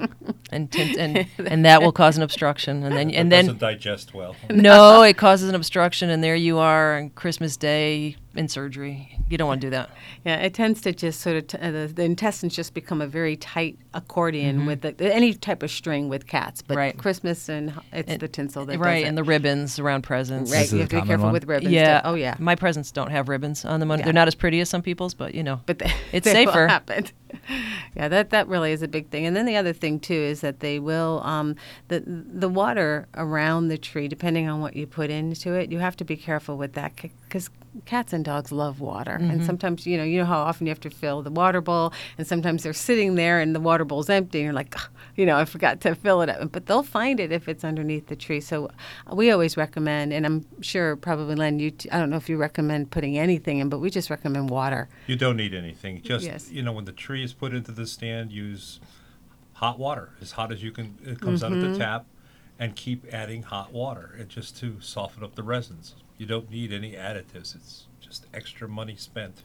and 0.50 0.72
tin- 0.72 0.98
and 0.98 1.26
and 1.46 1.64
that 1.64 1.82
will 1.82 1.92
cause 1.92 2.16
an 2.16 2.24
obstruction, 2.24 2.82
and 2.82 2.96
then 2.96 3.10
It 3.10 3.14
and 3.16 3.30
doesn't 3.30 3.58
then 3.60 3.74
digest 3.74 4.12
well. 4.12 4.34
no, 4.50 5.02
it 5.02 5.16
causes 5.16 5.48
an 5.48 5.54
obstruction, 5.54 6.10
and 6.10 6.24
there 6.24 6.34
you 6.34 6.58
are 6.58 6.96
on 6.98 7.10
Christmas 7.10 7.56
Day 7.56 8.16
in 8.34 8.48
surgery. 8.48 9.19
You 9.30 9.38
don't 9.38 9.48
want 9.48 9.60
to 9.60 9.66
do 9.68 9.70
that. 9.70 9.90
Yeah, 10.24 10.36
it 10.36 10.52
tends 10.54 10.80
to 10.82 10.92
just 10.92 11.20
sort 11.20 11.36
of 11.36 11.46
t- 11.46 11.58
uh, 11.58 11.70
the, 11.70 11.86
the 11.94 12.02
intestines 12.02 12.54
just 12.54 12.74
become 12.74 13.00
a 13.00 13.06
very 13.06 13.36
tight 13.36 13.78
accordion 13.94 14.66
with 14.66 14.82
the, 14.82 14.94
any 15.14 15.32
type 15.34 15.62
of 15.62 15.70
string 15.70 16.08
with 16.08 16.26
cats. 16.26 16.60
But 16.62 16.74
Mm-hmm. 16.74 16.78
Right. 16.78 16.98
Christmas 16.98 17.48
and 17.48 17.72
it's 17.92 18.10
And- 18.10 18.20
the 18.20 18.28
tinsel 18.28 18.64
that 18.66 18.78
right, 18.78 19.00
does 19.00 19.08
and 19.08 19.16
the 19.18 19.22
ribbons 19.24 19.78
around 19.78 20.02
presents. 20.02 20.50
right. 20.50 20.60
This 20.60 20.72
You 20.72 20.80
have 20.80 20.88
to 20.90 21.00
be 21.00 21.06
careful 21.06 21.26
one? 21.26 21.32
with 21.32 21.44
ribbons. 21.44 21.72
Yeah. 21.72 22.00
too. 22.00 22.08
Oh 22.08 22.14
yeah. 22.14 22.34
My 22.38 22.54
presents 22.56 22.90
don't 22.90 23.10
have 23.10 23.28
ribbons 23.28 23.64
on 23.64 23.80
them. 23.80 23.88
Yeah. 23.90 24.02
They're 24.02 24.12
not 24.12 24.28
as 24.28 24.34
pretty 24.34 24.60
as 24.60 24.68
some 24.68 24.82
people's, 24.82 25.14
but 25.14 25.34
you 25.34 25.42
know. 25.42 25.60
but 25.66 25.78
they, 25.78 25.92
It's 26.12 26.24
they 26.24 26.32
safer. 26.44 26.66
happen. 26.66 27.06
Yeah, 27.94 28.08
that 28.08 28.30
that 28.30 28.48
really 28.48 28.72
is 28.72 28.82
a 28.82 28.88
big 28.88 29.08
thing. 29.10 29.24
And 29.26 29.36
then 29.36 29.46
the 29.46 29.56
other 29.56 29.72
thing 29.72 30.00
too 30.00 30.14
is 30.14 30.40
that 30.40 30.60
they 30.60 30.78
will 30.80 31.20
um, 31.24 31.54
the 31.88 32.00
the 32.06 32.48
water 32.48 33.06
around 33.14 33.68
the 33.68 33.78
tree, 33.78 34.08
depending 34.08 34.48
on 34.48 34.60
what 34.60 34.74
you 34.76 34.86
put 34.86 35.10
into 35.10 35.54
it, 35.54 35.70
you 35.70 35.78
have 35.78 35.96
to 35.98 36.04
be 36.04 36.16
careful 36.16 36.56
with 36.56 36.72
that 36.74 36.92
because 36.96 37.50
cats 37.84 38.12
and 38.12 38.24
dogs 38.24 38.50
love 38.50 38.80
water. 38.80 39.18
Mm-hmm. 39.20 39.30
And 39.30 39.44
sometimes 39.44 39.86
you 39.86 39.96
know 39.96 40.04
you 40.04 40.18
know 40.18 40.24
how 40.24 40.38
often 40.40 40.66
you 40.66 40.70
have 40.70 40.80
to 40.80 40.90
fill 40.90 41.22
the 41.22 41.30
water 41.30 41.60
bowl, 41.60 41.92
and 42.18 42.26
sometimes 42.26 42.62
they're 42.62 42.72
sitting 42.72 43.14
there 43.14 43.40
and 43.40 43.54
the 43.54 43.60
water 43.60 43.84
bowl's 43.84 44.08
empty, 44.10 44.38
and 44.38 44.44
you're 44.44 44.52
like, 44.54 44.74
"Ugh," 44.76 44.88
you 45.16 45.26
know, 45.26 45.36
I 45.36 45.44
forgot 45.44 45.80
to 45.82 45.94
fill 45.94 46.22
it 46.22 46.28
up. 46.28 46.52
But 46.52 46.66
they'll 46.66 46.82
find 46.82 47.20
it 47.20 47.32
if 47.32 47.48
it's 47.48 47.64
underneath 47.64 48.06
the 48.08 48.16
tree. 48.16 48.40
So 48.40 48.66
uh, 49.10 49.14
we 49.14 49.30
always 49.30 49.56
recommend, 49.56 50.12
and 50.12 50.24
I'm 50.26 50.44
sure 50.62 50.96
probably 50.96 51.34
Len, 51.36 51.58
you 51.58 51.70
t- 51.70 51.90
I 51.90 51.98
don't 51.98 52.10
know 52.10 52.16
if 52.16 52.28
you 52.28 52.36
recommend 52.36 52.90
putting 52.90 53.18
anything 53.18 53.58
in, 53.58 53.68
but 53.68 53.78
we 53.80 53.90
just 53.90 54.10
recommend 54.10 54.50
water. 54.50 54.88
You 55.06 55.16
don't 55.16 55.36
need 55.36 55.54
anything. 55.54 56.02
Just 56.02 56.24
Yes. 56.24 56.50
you 56.50 56.62
know, 56.62 56.72
when 56.72 56.84
the 56.84 56.92
tree 56.92 57.22
is 57.24 57.32
put 57.32 57.52
into 57.54 57.72
the 57.72 57.86
stand, 57.86 58.32
use 58.32 58.80
hot 59.54 59.78
water 59.78 60.10
as 60.20 60.32
hot 60.32 60.52
as 60.52 60.62
you 60.62 60.72
can. 60.72 60.96
It 61.04 61.20
comes 61.20 61.42
out 61.44 61.52
of 61.52 61.58
Mm-hmm. 61.58 61.72
the 61.74 61.78
tap, 61.78 62.06
and 62.58 62.76
keep 62.76 63.06
adding 63.12 63.42
hot 63.42 63.72
water, 63.72 64.14
and 64.18 64.28
just 64.28 64.56
to 64.58 64.76
soften 64.80 65.24
up 65.24 65.34
the 65.34 65.42
resins. 65.42 65.94
You 66.18 66.26
don't 66.26 66.50
need 66.50 66.72
any 66.72 66.92
additives. 66.92 67.54
It's 67.56 67.86
just 68.00 68.26
extra 68.34 68.68
money 68.68 68.96
spent 68.96 69.42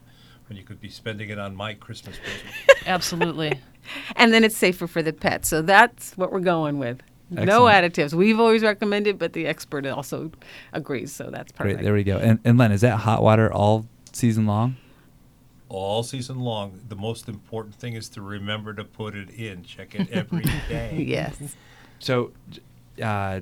when 0.48 0.58
you 0.58 0.64
could 0.64 0.80
be 0.80 0.90
spending 0.90 1.30
it 1.30 1.40
on 1.40 1.56
my 1.56 1.74
Christmas 1.74 2.18
present. 2.18 2.84
Absolutely. 2.88 3.60
And 4.16 4.34
then 4.34 4.44
it's 4.44 4.56
safer 4.58 4.88
for 4.88 5.02
the 5.02 5.14
pet. 5.14 5.46
So 5.46 5.62
that's 5.62 6.16
what 6.18 6.32
we're 6.32 6.40
going 6.40 6.78
with. 6.78 7.02
No 7.32 7.64
additives. 7.64 8.14
We've 8.14 8.40
always 8.40 8.62
recommended, 8.62 9.18
but 9.18 9.34
the 9.34 9.48
expert 9.48 9.86
also 9.88 10.32
agrees. 10.74 11.12
So 11.12 11.30
that's 11.32 11.52
perfect. 11.52 11.78
Great. 11.78 11.84
There 11.84 11.94
we 11.94 12.04
go. 12.04 12.18
And, 12.18 12.40
and 12.46 12.58
Len, 12.60 12.72
is 12.72 12.82
that 12.82 12.98
hot 12.98 13.24
water 13.24 13.52
all 13.52 13.88
season 14.14 14.46
long? 14.46 14.76
All 15.68 16.04
season 16.04 16.40
long, 16.40 16.80
the 16.88 16.96
most 16.96 17.28
important 17.28 17.74
thing 17.74 17.94
is 17.96 18.08
to 18.10 18.22
remember 18.22 18.76
to 18.76 18.84
put 18.84 19.16
it 19.16 19.32
in. 19.32 19.64
Check 19.64 19.96
it 19.96 20.12
every 20.12 20.44
day. 20.70 21.04
yes. 21.08 21.36
So, 21.98 22.32
uh, 23.02 23.42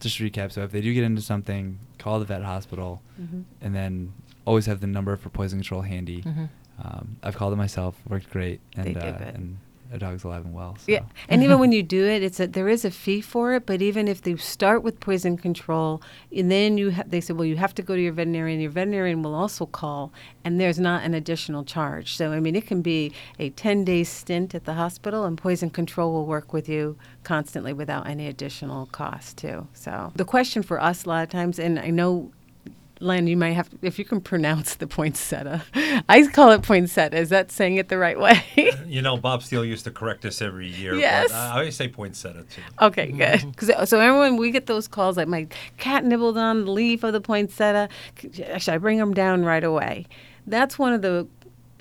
just 0.00 0.18
to 0.18 0.28
recap, 0.30 0.52
so 0.52 0.62
if 0.62 0.72
they 0.72 0.82
do 0.82 0.92
get 0.92 1.04
into 1.04 1.22
something, 1.22 1.78
call 1.98 2.18
the 2.18 2.26
vet 2.26 2.42
hospital, 2.42 3.00
Mm-hmm. 3.18 3.40
and 3.62 3.74
then 3.74 4.12
always 4.46 4.66
have 4.66 4.80
the 4.80 4.86
number 4.86 5.16
for 5.16 5.28
poison 5.28 5.58
control 5.60 5.82
handy. 5.82 6.22
Mhm. 6.22 6.48
Um, 6.82 7.16
I've 7.22 7.36
called 7.36 7.52
it 7.52 7.56
myself, 7.56 7.96
worked 8.08 8.30
great, 8.30 8.60
and 8.76 8.96
uh, 8.96 9.00
and 9.00 9.58
the 9.92 9.98
dog's 9.98 10.24
alive 10.24 10.44
and 10.44 10.52
well. 10.52 10.76
So. 10.76 10.90
Yeah, 10.90 11.02
and 11.28 11.44
even 11.44 11.60
when 11.60 11.70
you 11.70 11.84
do 11.84 12.04
it, 12.04 12.22
it's 12.24 12.40
a, 12.40 12.48
there 12.48 12.68
is 12.68 12.84
a 12.84 12.90
fee 12.90 13.20
for 13.20 13.54
it. 13.54 13.64
But 13.64 13.80
even 13.80 14.08
if 14.08 14.22
they 14.22 14.34
start 14.36 14.82
with 14.82 14.98
poison 14.98 15.36
control, 15.36 16.02
and 16.36 16.50
then 16.50 16.76
you 16.78 16.90
ha- 16.90 17.04
they 17.06 17.20
say, 17.20 17.32
well, 17.32 17.44
you 17.44 17.54
have 17.56 17.74
to 17.76 17.82
go 17.82 17.94
to 17.94 18.00
your 18.02 18.12
veterinarian. 18.12 18.58
Your 18.60 18.72
veterinarian 18.72 19.22
will 19.22 19.36
also 19.36 19.66
call, 19.66 20.12
and 20.44 20.60
there's 20.60 20.80
not 20.80 21.04
an 21.04 21.14
additional 21.14 21.62
charge. 21.64 22.16
So 22.16 22.32
I 22.32 22.40
mean, 22.40 22.56
it 22.56 22.66
can 22.66 22.82
be 22.82 23.12
a 23.38 23.50
10 23.50 23.84
day 23.84 24.02
stint 24.02 24.52
at 24.52 24.64
the 24.64 24.74
hospital, 24.74 25.24
and 25.24 25.38
poison 25.38 25.70
control 25.70 26.12
will 26.12 26.26
work 26.26 26.52
with 26.52 26.68
you 26.68 26.96
constantly 27.22 27.72
without 27.72 28.08
any 28.08 28.26
additional 28.26 28.86
cost 28.86 29.36
too. 29.38 29.68
So 29.74 30.10
the 30.16 30.24
question 30.24 30.64
for 30.64 30.80
us 30.80 31.04
a 31.04 31.08
lot 31.08 31.22
of 31.22 31.30
times, 31.30 31.60
and 31.60 31.78
I 31.78 31.90
know. 31.90 32.32
Len, 33.04 33.26
you 33.26 33.36
might 33.36 33.52
have 33.52 33.68
if 33.82 33.98
you 33.98 34.04
can 34.04 34.20
pronounce 34.20 34.76
the 34.76 34.86
poinsettia. 34.86 35.62
I 36.08 36.26
call 36.28 36.52
it 36.52 36.62
poinsettia. 36.62 37.18
Is 37.18 37.28
that 37.28 37.52
saying 37.52 37.76
it 37.76 37.88
the 37.88 37.98
right 37.98 38.18
way? 38.18 38.42
You 38.86 39.02
know, 39.02 39.16
Bob 39.16 39.42
Steele 39.42 39.64
used 39.64 39.84
to 39.84 39.90
correct 39.90 40.24
us 40.24 40.40
every 40.40 40.68
year. 40.68 40.94
Yes. 40.94 41.32
I 41.32 41.58
always 41.58 41.74
say 41.74 41.88
poinsettia 41.88 42.44
too. 42.44 42.62
Okay, 42.80 43.10
good. 43.10 43.44
Cause, 43.56 43.88
so 43.88 43.98
everyone, 43.98 44.36
we 44.36 44.50
get 44.50 44.66
those 44.66 44.86
calls 44.86 45.16
like 45.16 45.26
my 45.26 45.48
cat 45.78 46.04
nibbled 46.04 46.38
on 46.38 46.64
the 46.64 46.70
leaf 46.70 47.02
of 47.02 47.12
the 47.12 47.20
poinsettia. 47.20 47.88
Should 48.32 48.68
I 48.68 48.78
bring 48.78 48.98
them 48.98 49.14
down 49.14 49.44
right 49.44 49.64
away? 49.64 50.06
That's 50.46 50.78
one 50.78 50.92
of 50.92 51.02
the 51.02 51.26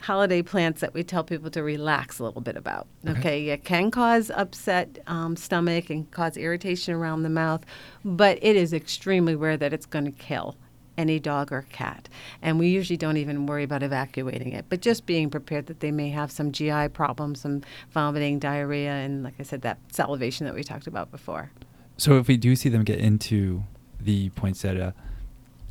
holiday 0.02 0.42
plants 0.42 0.82
that 0.82 0.94
we 0.94 1.04
tell 1.04 1.24
people 1.24 1.50
to 1.52 1.62
relax 1.62 2.20
a 2.20 2.24
little 2.24 2.42
bit 2.42 2.58
about. 2.58 2.88
Okay, 3.08 3.50
it 3.50 3.64
can 3.64 3.92
cause 3.92 4.32
upset 4.32 5.00
um, 5.08 5.36
stomach 5.36 5.90
and 5.90 6.10
cause 6.12 6.36
irritation 6.36 6.94
around 6.96 7.24
the 7.24 7.30
mouth, 7.30 7.64
but 8.04 8.40
it 8.42 8.56
is 8.56 8.74
extremely 8.74 9.36
rare 9.36 9.58
that 9.58 9.72
it's 9.72 9.86
going 9.86 10.06
to 10.06 10.12
kill 10.12 10.56
any 10.98 11.20
dog 11.20 11.52
or 11.52 11.66
cat. 11.72 12.10
And 12.42 12.60
we 12.60 12.68
usually 12.70 12.98
don't 12.98 13.18
even 13.18 13.46
worry 13.46 13.64
about 13.64 13.84
evacuating 13.84 14.52
it, 14.54 14.66
but 14.70 14.82
just 14.82 15.06
being 15.06 15.30
prepared 15.30 15.66
that 15.68 15.80
they 15.80 15.92
may 15.92 16.10
have 16.10 16.32
some 16.32 16.52
GI 16.52 16.90
problems, 16.90 17.42
some 17.42 17.62
vomiting, 17.92 18.40
diarrhea, 18.40 18.92
and 18.92 19.24
like 19.24 19.36
I 19.40 19.44
said, 19.44 19.62
that 19.64 19.80
salivation 19.92 20.46
that 20.46 20.56
we 20.56 20.64
talked 20.64 20.88
about 20.88 21.12
before. 21.12 21.52
So 21.98 22.18
if 22.18 22.28
we 22.28 22.38
do 22.38 22.56
see 22.56 22.70
them 22.70 22.84
get 22.84 23.00
into 23.00 23.64
the 24.00 24.30
poinsettia, 24.32 24.94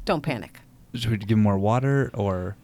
Don't 0.04 0.22
panic. 0.22 0.60
should 0.94 1.10
we 1.10 1.16
give 1.18 1.28
them 1.28 1.40
more 1.40 1.58
water 1.58 2.10
or? 2.14 2.56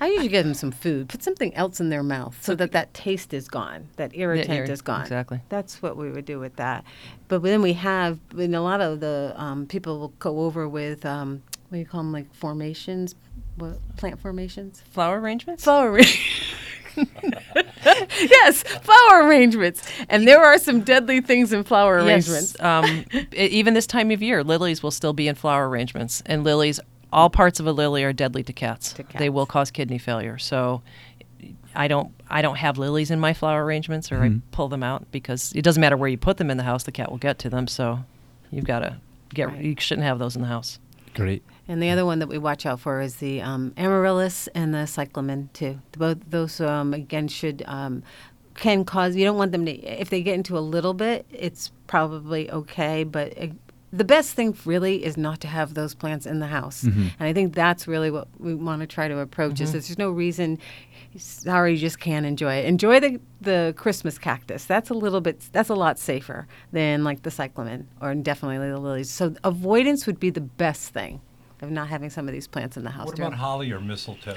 I 0.00 0.08
usually 0.08 0.28
give 0.28 0.44
them 0.44 0.54
some 0.54 0.72
food. 0.72 1.08
Put 1.08 1.22
something 1.22 1.54
else 1.54 1.78
in 1.78 1.88
their 1.88 2.02
mouth 2.02 2.36
so 2.42 2.56
that 2.56 2.72
that 2.72 2.92
taste 2.92 3.32
is 3.32 3.46
gone, 3.46 3.86
that 3.96 4.10
irritant 4.14 4.50
irri- 4.50 4.68
is 4.68 4.82
gone. 4.82 5.02
exactly. 5.02 5.40
That's 5.48 5.80
what 5.80 5.96
we 5.96 6.10
would 6.10 6.24
do 6.24 6.40
with 6.40 6.56
that. 6.56 6.84
But 7.28 7.42
then 7.42 7.62
we 7.62 7.74
have, 7.74 8.18
in 8.36 8.54
a 8.56 8.60
lot 8.60 8.80
of 8.80 8.98
the 8.98 9.32
um, 9.36 9.66
people 9.66 10.00
will 10.00 10.08
go 10.18 10.40
over 10.40 10.68
with, 10.68 11.06
um, 11.06 11.42
what 11.68 11.76
do 11.76 11.78
you 11.78 11.86
call 11.86 12.00
them, 12.02 12.12
like 12.12 12.32
formations, 12.34 13.14
what, 13.56 13.78
plant 13.96 14.20
formations? 14.20 14.82
Flower 14.90 15.20
arrangements? 15.20 15.64
Flower 15.64 15.90
arrangements. 15.92 16.20
yes, 17.84 18.62
flower 18.62 19.26
arrangements. 19.26 19.82
And 20.08 20.26
there 20.28 20.42
are 20.42 20.58
some 20.58 20.80
deadly 20.82 21.20
things 21.20 21.52
in 21.52 21.64
flower 21.64 21.96
arrangements. 21.96 22.56
Yes. 22.58 22.60
Um, 22.60 23.04
even 23.32 23.74
this 23.74 23.86
time 23.86 24.10
of 24.10 24.22
year, 24.22 24.44
lilies 24.44 24.82
will 24.82 24.90
still 24.90 25.12
be 25.12 25.28
in 25.28 25.34
flower 25.34 25.68
arrangements, 25.68 26.22
and 26.26 26.44
lilies, 26.44 26.80
all 27.12 27.30
parts 27.30 27.60
of 27.60 27.66
a 27.66 27.72
lily 27.72 28.04
are 28.04 28.12
deadly 28.12 28.42
to 28.44 28.52
cats. 28.52 28.92
To 28.94 29.02
cats. 29.02 29.18
They 29.18 29.28
will 29.30 29.46
cause 29.46 29.70
kidney 29.70 29.98
failure. 29.98 30.38
So, 30.38 30.82
I 31.74 31.88
don't, 31.88 32.12
I 32.30 32.42
don't 32.42 32.56
have 32.56 32.78
lilies 32.78 33.10
in 33.10 33.18
my 33.18 33.34
flower 33.34 33.64
arrangements, 33.64 34.12
or 34.12 34.18
Mhm. 34.18 34.38
I 34.38 34.40
pull 34.52 34.68
them 34.68 34.82
out 34.84 35.10
because 35.10 35.52
it 35.54 35.62
doesn't 35.62 35.80
matter 35.80 35.96
where 35.96 36.08
you 36.08 36.16
put 36.18 36.36
them 36.36 36.50
in 36.50 36.56
the 36.56 36.62
house, 36.62 36.84
the 36.84 36.92
cat 36.92 37.10
will 37.10 37.18
get 37.18 37.38
to 37.40 37.50
them. 37.50 37.66
So, 37.66 38.04
you've 38.52 38.64
got 38.64 38.80
to 38.80 38.98
get. 39.32 39.48
Right. 39.48 39.60
You 39.64 39.74
shouldn't 39.78 40.06
have 40.06 40.18
those 40.20 40.36
in 40.36 40.42
the 40.42 40.48
house. 40.48 40.78
Great. 41.14 41.42
And 41.66 41.82
the 41.82 41.90
other 41.90 42.04
one 42.04 42.18
that 42.18 42.28
we 42.28 42.38
watch 42.38 42.66
out 42.66 42.80
for 42.80 43.00
is 43.00 43.16
the 43.16 43.40
um, 43.40 43.72
amaryllis 43.76 44.48
and 44.54 44.74
the 44.74 44.86
cyclamen 44.86 45.48
too. 45.54 45.78
Both 45.96 46.18
those 46.28 46.60
um, 46.60 46.92
again 46.92 47.28
should 47.28 47.62
um, 47.66 48.02
can 48.54 48.84
cause. 48.84 49.16
You 49.16 49.24
don't 49.24 49.38
want 49.38 49.52
them 49.52 49.64
to. 49.66 49.72
If 49.72 50.10
they 50.10 50.22
get 50.22 50.34
into 50.34 50.58
a 50.58 50.60
little 50.60 50.94
bit, 50.94 51.26
it's 51.30 51.72
probably 51.86 52.50
okay. 52.50 53.04
But 53.04 53.38
uh, 53.40 53.46
the 53.92 54.04
best 54.04 54.32
thing 54.34 54.56
really 54.64 55.04
is 55.04 55.16
not 55.16 55.40
to 55.40 55.46
have 55.48 55.74
those 55.74 55.94
plants 55.94 56.26
in 56.26 56.40
the 56.40 56.48
house. 56.48 56.82
Mhm. 56.84 57.12
And 57.18 57.28
I 57.28 57.32
think 57.32 57.54
that's 57.54 57.88
really 57.88 58.10
what 58.10 58.28
we 58.38 58.54
want 58.54 58.80
to 58.82 58.86
try 58.86 59.08
to 59.08 59.18
approach. 59.20 59.60
Is 59.60 59.72
there's 59.72 59.96
no 59.98 60.10
reason. 60.10 60.58
Sorry, 61.16 61.72
you 61.72 61.78
just 61.78 62.00
can't 62.00 62.26
enjoy 62.26 62.56
it. 62.56 62.66
Enjoy 62.66 63.00
the 63.00 63.20
the 63.40 63.72
Christmas 63.76 64.18
cactus. 64.18 64.66
That's 64.66 64.90
a 64.90 64.94
little 64.94 65.20
bit. 65.22 65.40
That's 65.52 65.70
a 65.70 65.74
lot 65.74 65.98
safer 65.98 66.46
than 66.72 67.04
like 67.04 67.22
the 67.22 67.30
cyclamen 67.30 67.88
or 68.02 68.14
definitely 68.14 68.68
the 68.68 68.78
lilies. 68.78 69.08
So 69.10 69.34
avoidance 69.44 70.06
would 70.06 70.20
be 70.20 70.28
the 70.30 70.40
best 70.42 70.92
thing 70.92 71.20
of 71.62 71.70
not 71.70 71.88
having 71.88 72.10
some 72.10 72.26
of 72.28 72.32
these 72.34 72.46
plants 72.46 72.76
in 72.76 72.84
the 72.84 72.90
house. 72.90 73.06
What 73.06 73.16
during- 73.16 73.28
about 73.28 73.38
holly 73.38 73.70
or 73.72 73.80
mistletoe? 73.80 74.36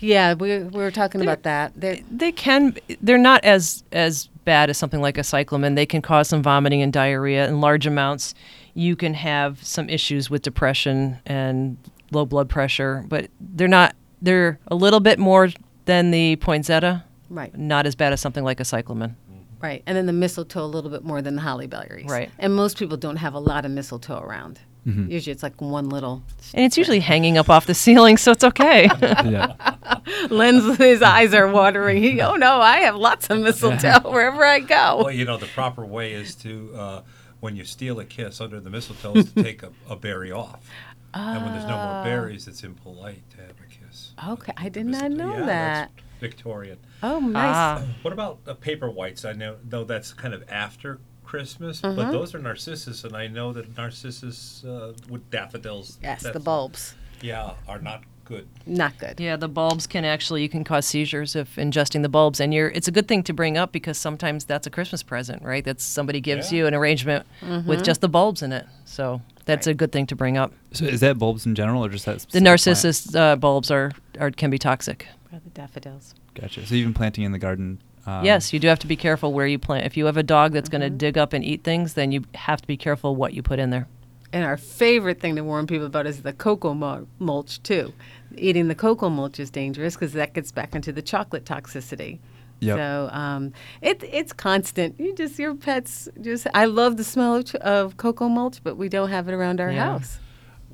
yeah, 0.00 0.34
we, 0.34 0.58
we 0.58 0.82
were 0.82 0.90
talking 0.90 1.20
about 1.22 1.42
that. 1.42 1.72
They're, 1.76 1.98
They 2.10 2.32
can. 2.32 2.76
They're 3.00 3.18
not 3.18 3.44
as 3.44 3.84
as 3.92 4.28
bad 4.44 4.70
as 4.70 4.78
something 4.78 5.00
like 5.00 5.18
a 5.18 5.24
cyclamen. 5.24 5.74
They 5.74 5.86
can 5.86 6.00
cause 6.02 6.28
some 6.28 6.42
vomiting 6.42 6.80
and 6.82 6.92
diarrhea 6.92 7.46
in 7.48 7.60
large 7.60 7.86
amounts. 7.86 8.34
You 8.74 8.94
can 8.96 9.14
have 9.14 9.62
some 9.64 9.88
issues 9.90 10.30
with 10.30 10.42
depression 10.42 11.18
and 11.26 11.76
low 12.12 12.24
blood 12.24 12.48
pressure, 12.48 13.04
but 13.08 13.28
they're 13.40 13.68
not. 13.68 13.94
They're 14.22 14.58
a 14.68 14.74
little 14.74 15.00
bit 15.00 15.18
more 15.18 15.48
than 15.84 16.10
the 16.10 16.36
poinsettia. 16.36 17.04
right, 17.30 17.56
Not 17.56 17.86
as 17.86 17.94
bad 17.94 18.12
as 18.12 18.20
something 18.20 18.42
like 18.44 18.58
a 18.60 18.64
cyclamen. 18.64 19.16
right. 19.60 19.82
And 19.86 19.96
then 19.96 20.06
the 20.06 20.12
mistletoe 20.12 20.64
a 20.64 20.66
little 20.66 20.90
bit 20.90 21.02
more 21.04 21.22
than 21.22 21.36
the 21.36 21.40
holly 21.42 21.66
berries. 21.66 22.06
Right. 22.08 22.30
And 22.38 22.54
most 22.54 22.78
people 22.78 22.96
don't 22.96 23.16
have 23.16 23.34
a 23.34 23.38
lot 23.38 23.64
of 23.64 23.70
mistletoe 23.70 24.18
around. 24.18 24.60
Mhm. 24.88 25.10
Usually 25.10 25.32
it's 25.32 25.42
like 25.42 25.60
one 25.60 25.90
little. 25.90 26.22
And 26.54 26.64
it's 26.64 26.78
usually 26.78 27.00
hanging 27.00 27.36
up 27.36 27.50
off 27.50 27.66
the 27.66 27.74
ceiling, 27.74 28.16
so 28.16 28.32
it's 28.32 28.44
okay. 28.44 28.88
yeah. 29.02 29.52
Len's 30.30 30.78
his 30.78 31.02
eyes 31.02 31.34
are 31.34 31.46
watering. 31.50 32.02
He, 32.02 32.20
oh 32.22 32.36
no, 32.36 32.60
I 32.60 32.78
have 32.78 32.96
lots 32.96 33.28
of 33.28 33.40
mistletoe 33.40 34.00
wherever 34.10 34.44
I 34.44 34.60
go. 34.60 35.02
Well, 35.04 35.10
you 35.12 35.24
know, 35.24 35.36
the 35.36 35.46
proper 35.46 35.84
way 35.84 36.12
is 36.14 36.34
to, 36.36 36.72
uh, 36.74 37.02
when 37.40 37.54
you 37.54 37.64
steal 37.64 38.00
a 38.00 38.04
kiss 38.04 38.40
under 38.40 38.60
the 38.60 38.70
mistletoe, 38.70 39.14
is 39.16 39.32
to 39.32 39.42
take 39.48 39.62
a, 39.62 39.72
a 39.90 39.96
berry 39.96 40.32
off. 40.32 40.68
And 41.14 41.42
when 41.44 41.52
there's 41.52 41.66
no 41.66 41.76
more 41.76 42.04
berries, 42.04 42.46
it's 42.48 42.62
impolite 42.62 43.28
to 43.30 43.36
have 43.38 43.50
a 43.50 43.66
kiss. 43.86 44.12
Okay, 44.28 44.52
I 44.56 44.68
did 44.68 44.86
not 44.86 45.10
know 45.10 45.32
Yeah, 45.32 45.46
that. 45.46 45.90
That's 45.96 46.02
Victorian. 46.20 46.78
Oh, 47.02 47.18
nice. 47.20 47.54
Ah. 47.54 47.82
What 48.02 48.12
about 48.12 48.38
uh, 48.46 48.54
paper 48.54 48.90
whites? 48.90 49.24
I 49.24 49.32
know, 49.32 49.56
know 49.70 49.84
that's 49.84 50.12
kind 50.12 50.34
of 50.34 50.44
after 50.48 51.00
Christmas, 51.32 51.82
Mm-hmm. 51.82 51.96
but 51.96 52.10
those 52.10 52.34
are 52.34 52.38
narcissus, 52.38 53.04
and 53.04 53.14
I 53.14 53.26
know 53.26 53.52
that 53.52 53.76
narcissus 53.76 54.64
uh, 54.64 54.94
with 55.10 55.30
daffodils. 55.30 55.98
yes, 56.02 56.22
the 56.22 56.40
bulbs. 56.40 56.94
Yeah, 57.20 57.52
are 57.68 57.80
not 57.80 58.02
good. 58.24 58.46
Not 58.66 58.96
good. 58.98 59.20
Yeah, 59.20 59.36
the 59.36 59.48
bulbs 59.48 59.86
can 59.86 60.04
actually 60.04 60.42
you 60.42 60.48
can 60.48 60.64
cause 60.64 60.86
seizures 60.86 61.36
if 61.36 61.56
ingesting 61.56 62.00
the 62.02 62.08
bulbs, 62.08 62.40
and 62.40 62.54
you're. 62.54 62.68
It's 62.70 62.88
a 62.88 62.90
good 62.92 63.06
thing 63.08 63.22
to 63.24 63.32
bring 63.34 63.58
up 63.58 63.72
because 63.72 63.98
sometimes 63.98 64.44
that's 64.46 64.66
a 64.66 64.70
Christmas 64.70 65.02
present, 65.02 65.42
right? 65.42 65.64
That's 65.64 65.84
somebody 65.84 66.20
gives 66.20 66.50
Yeah. 66.50 66.58
you 66.58 66.66
an 66.66 66.74
arrangement 66.74 67.26
with 67.66 67.84
just 67.84 68.00
the 68.00 68.08
bulbs 68.08 68.40
in 68.42 68.52
it, 68.52 68.66
so 68.86 69.20
that's 69.44 69.66
Right. 69.66 69.72
a 69.72 69.74
good 69.82 69.92
thing 69.92 70.06
to 70.06 70.16
bring 70.16 70.38
up. 70.38 70.52
So 70.72 70.84
is 70.86 71.00
that 71.00 71.18
bulbs 71.18 71.44
in 71.46 71.54
general 71.54 71.84
or 71.84 71.88
just 71.90 72.06
that? 72.06 72.12
The 72.14 72.20
specific 72.20 72.32
plant? 72.32 72.44
narcissus 72.44 73.14
uh, 73.14 73.36
bulbs 73.36 73.70
are, 73.70 73.92
are 74.18 74.30
can 74.30 74.50
be 74.50 74.58
toxic. 74.58 75.06
Or 75.32 75.40
the 75.44 75.50
daffodils. 75.50 76.14
Gotcha. 76.34 76.64
So 76.66 76.74
even 76.74 76.94
planting 76.94 77.24
in 77.24 77.32
the 77.32 77.38
garden. 77.38 77.80
Um, 78.08 78.24
yes, 78.24 78.52
you 78.52 78.58
do 78.58 78.68
have 78.68 78.78
to 78.80 78.86
be 78.86 78.96
careful 78.96 79.32
where 79.32 79.46
you 79.46 79.58
plant. 79.58 79.84
If 79.84 79.96
you 79.96 80.06
have 80.06 80.16
a 80.16 80.22
dog 80.22 80.52
that's 80.52 80.68
going 80.68 80.80
to 80.80 80.88
Mm-hmm. 80.88 80.96
dig 80.96 81.18
up 81.18 81.32
and 81.32 81.44
eat 81.44 81.62
things, 81.62 81.94
then 81.94 82.10
you 82.12 82.24
have 82.34 82.60
to 82.62 82.66
be 82.66 82.76
careful 82.76 83.14
what 83.16 83.34
you 83.34 83.42
put 83.42 83.58
in 83.58 83.70
there. 83.70 83.86
And 84.32 84.44
our 84.44 84.56
favorite 84.56 85.20
thing 85.20 85.36
to 85.36 85.42
warn 85.44 85.66
people 85.66 85.86
about 85.86 86.06
is 86.06 86.22
the 86.22 86.32
cocoa 86.32 86.74
mul- 86.74 87.06
mulch 87.18 87.62
too. 87.62 87.92
Eating 88.36 88.68
the 88.68 88.74
cocoa 88.74 89.08
mulch 89.10 89.38
is 89.40 89.50
dangerous 89.50 89.94
because 89.94 90.12
that 90.14 90.32
gets 90.34 90.52
back 90.52 90.74
into 90.74 90.92
the 90.92 91.02
chocolate 91.02 91.44
toxicity. 91.44 92.18
Yep. 92.60 92.76
So 92.76 93.08
um, 93.12 93.52
it 93.82 94.02
it's 94.02 94.32
constant. 94.32 94.98
You 94.98 95.14
just 95.14 95.38
your 95.38 95.54
pets 95.54 96.08
just. 96.20 96.46
I 96.54 96.64
love 96.64 96.96
the 96.96 97.04
smell 97.04 97.36
of, 97.36 97.54
of 97.56 97.96
cocoa 97.96 98.28
mulch, 98.28 98.62
but 98.62 98.76
we 98.76 98.88
don't 98.88 99.10
have 99.10 99.28
it 99.28 99.32
around 99.32 99.60
our 99.60 99.70
Yeah. 99.70 99.84
house. 99.92 100.18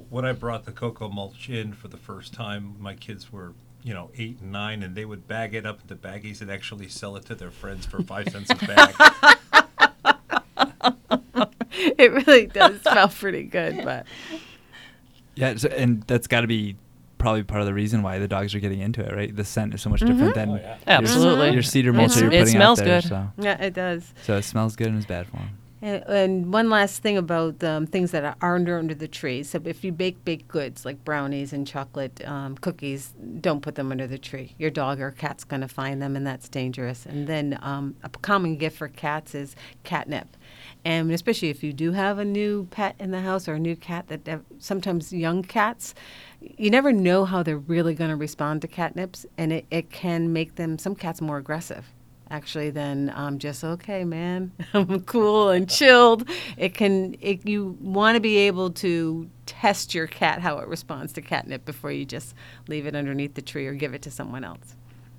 When 0.09 0.25
I 0.25 0.33
brought 0.33 0.65
the 0.65 0.73
cocoa 0.73 1.09
mulch 1.09 1.49
in 1.49 1.73
for 1.75 1.89
the 1.89 1.97
first 1.97 2.33
time, 2.33 2.77
my 2.81 2.95
kids 2.95 3.33
were, 3.33 3.53
you 3.85 3.93
know, 3.93 4.11
eight 4.17 4.41
and 4.41 4.51
nine, 4.51 4.83
and 4.83 4.97
they 4.97 5.05
would 5.05 5.29
bag 5.29 5.55
it 5.55 5.67
up 5.67 5.81
into 5.83 5.95
baggies 5.95 6.41
and 6.41 6.51
actually 6.51 6.89
sell 6.89 7.17
it 7.17 7.27
to 7.27 7.35
their 7.35 7.51
friends 7.51 7.85
for 7.85 8.03
five 8.03 8.29
cents 8.31 8.51
a 8.51 8.55
bag. 8.55 8.95
it 11.99 12.11
really 12.13 12.47
does 12.47 12.81
smell 12.81 13.09
pretty 13.09 13.45
good, 13.45 13.85
but 13.85 14.07
Yeah. 15.35 15.55
So, 15.57 15.69
and 15.69 16.03
that's 16.05 16.27
got 16.27 16.41
to 16.41 16.47
be 16.47 16.77
probably 17.19 17.43
part 17.43 17.61
of 17.61 17.67
the 17.67 17.75
reason 17.75 18.03
why 18.03 18.19
the 18.19 18.29
dogs 18.29 18.55
are 18.55 18.61
getting 18.61 18.81
into 18.81 19.03
it, 19.05 19.15
right? 19.15 19.35
The 19.35 19.45
scent 19.45 19.75
is 19.75 19.83
so 19.83 19.91
much 19.91 20.01
mm-hmm. 20.01 20.13
different 20.13 20.35
than 20.35 20.51
Oh, 20.51 20.57
yeah. 20.57 20.77
Absolutely. 20.87 21.53
your, 21.53 21.63
cedar 21.63 21.91
It's- 21.91 22.01
mulch 22.01 22.15
that 22.15 22.21
you're 22.21 22.33
it 22.33 22.39
putting 22.41 22.55
smells 22.55 22.81
out 22.81 22.85
there. 22.87 23.01
good. 23.03 23.09
So, 23.09 23.29
Yeah, 23.39 23.63
it 23.63 23.75
does. 23.75 24.15
so 24.23 24.37
it 24.37 24.43
smells 24.43 24.77
good 24.77 24.89
and 24.89 24.97
it's 24.97 25.07
bad 25.07 25.27
for 25.27 25.37
them. 25.37 25.59
And, 25.85 26.03
and 26.09 26.51
one 26.51 26.71
last 26.71 27.03
thing 27.03 27.19
about 27.19 27.63
um, 27.63 27.87
things 27.87 28.11
that 28.13 28.25
are 28.25 28.37
under 28.41 28.79
under 28.79 28.95
the 28.95 29.07
tree. 29.07 29.43
So 29.43 29.61
if 29.67 29.85
you 29.85 29.93
bake 29.93 30.25
baked 30.25 30.49
goods 30.49 30.87
like 30.87 31.05
brownies 31.05 31.53
and 31.53 31.67
chocolate 31.67 32.27
um, 32.27 32.57
cookies, 32.57 33.13
don't 33.43 33.61
put 33.61 33.75
them 33.75 33.93
under 33.93 34.07
the 34.07 34.17
tree. 34.17 34.55
Your 34.57 34.71
dog 34.71 34.99
or 34.99 35.11
cat's 35.11 35.45
going 35.45 35.61
to 35.61 35.69
find 35.69 36.01
them, 36.01 36.17
and 36.17 36.27
that's 36.27 36.49
dangerous. 36.49 37.05
And 37.05 37.27
then 37.27 37.59
um, 37.61 37.97
a 38.03 38.09
common 38.09 38.57
gift 38.57 38.79
for 38.79 38.89
cats 38.89 39.35
is 39.35 39.55
catnip. 39.83 40.39
And 40.87 41.13
especially 41.13 41.51
if 41.51 41.63
you 41.63 41.75
do 41.75 41.93
have 41.93 42.19
a 42.19 42.25
new 42.25 42.67
pet 42.71 42.97
in 42.99 43.11
the 43.11 43.21
house 43.21 43.47
or 43.47 43.55
a 43.55 43.61
new 43.61 43.77
cat 43.77 44.09
that 44.09 44.25
that 44.25 44.41
sometimes 44.59 45.13
young 45.13 45.43
cats, 45.43 45.95
you 46.41 46.71
never 46.71 46.93
know 46.93 47.27
how 47.27 47.43
they're 47.43 47.59
really 47.59 47.93
going 47.95 48.11
to 48.11 48.17
respond 48.17 48.63
to 48.63 48.69
catnips, 48.69 49.27
and 49.37 49.53
it, 49.53 49.67
it 49.71 49.91
can 49.91 50.33
make 50.33 50.55
them 50.55 50.79
some 50.79 50.95
cats 50.95 51.21
more 51.21 51.37
aggressive 51.37 51.94
actually 52.35 52.71
than 52.71 53.11
um, 53.15 53.39
just 53.39 53.63
okay 53.63 54.03
man 54.05 54.51
i'm 54.75 55.01
cool 55.03 55.51
and 55.51 55.71
chilled 55.71 56.29
it 56.57 56.75
can 56.75 57.15
it, 57.21 57.47
you 57.47 57.77
want 57.81 58.17
to 58.17 58.21
be 58.21 58.37
able 58.39 58.71
to 58.71 59.29
test 59.47 59.95
your 59.95 60.07
cat 60.09 60.41
how 60.41 60.59
it 60.59 60.67
responds 60.67 61.13
to 61.13 61.23
catnip 61.23 61.65
before 61.65 61.93
you 61.93 62.05
just 62.05 62.35
leave 62.67 62.87
it 62.87 62.95
underneath 62.97 63.35
the 63.35 63.43
tree 63.43 63.67
or 63.67 63.75
give 63.75 63.95
it 63.95 64.03
to 64.03 64.11
someone 64.11 64.43
else 64.45 64.75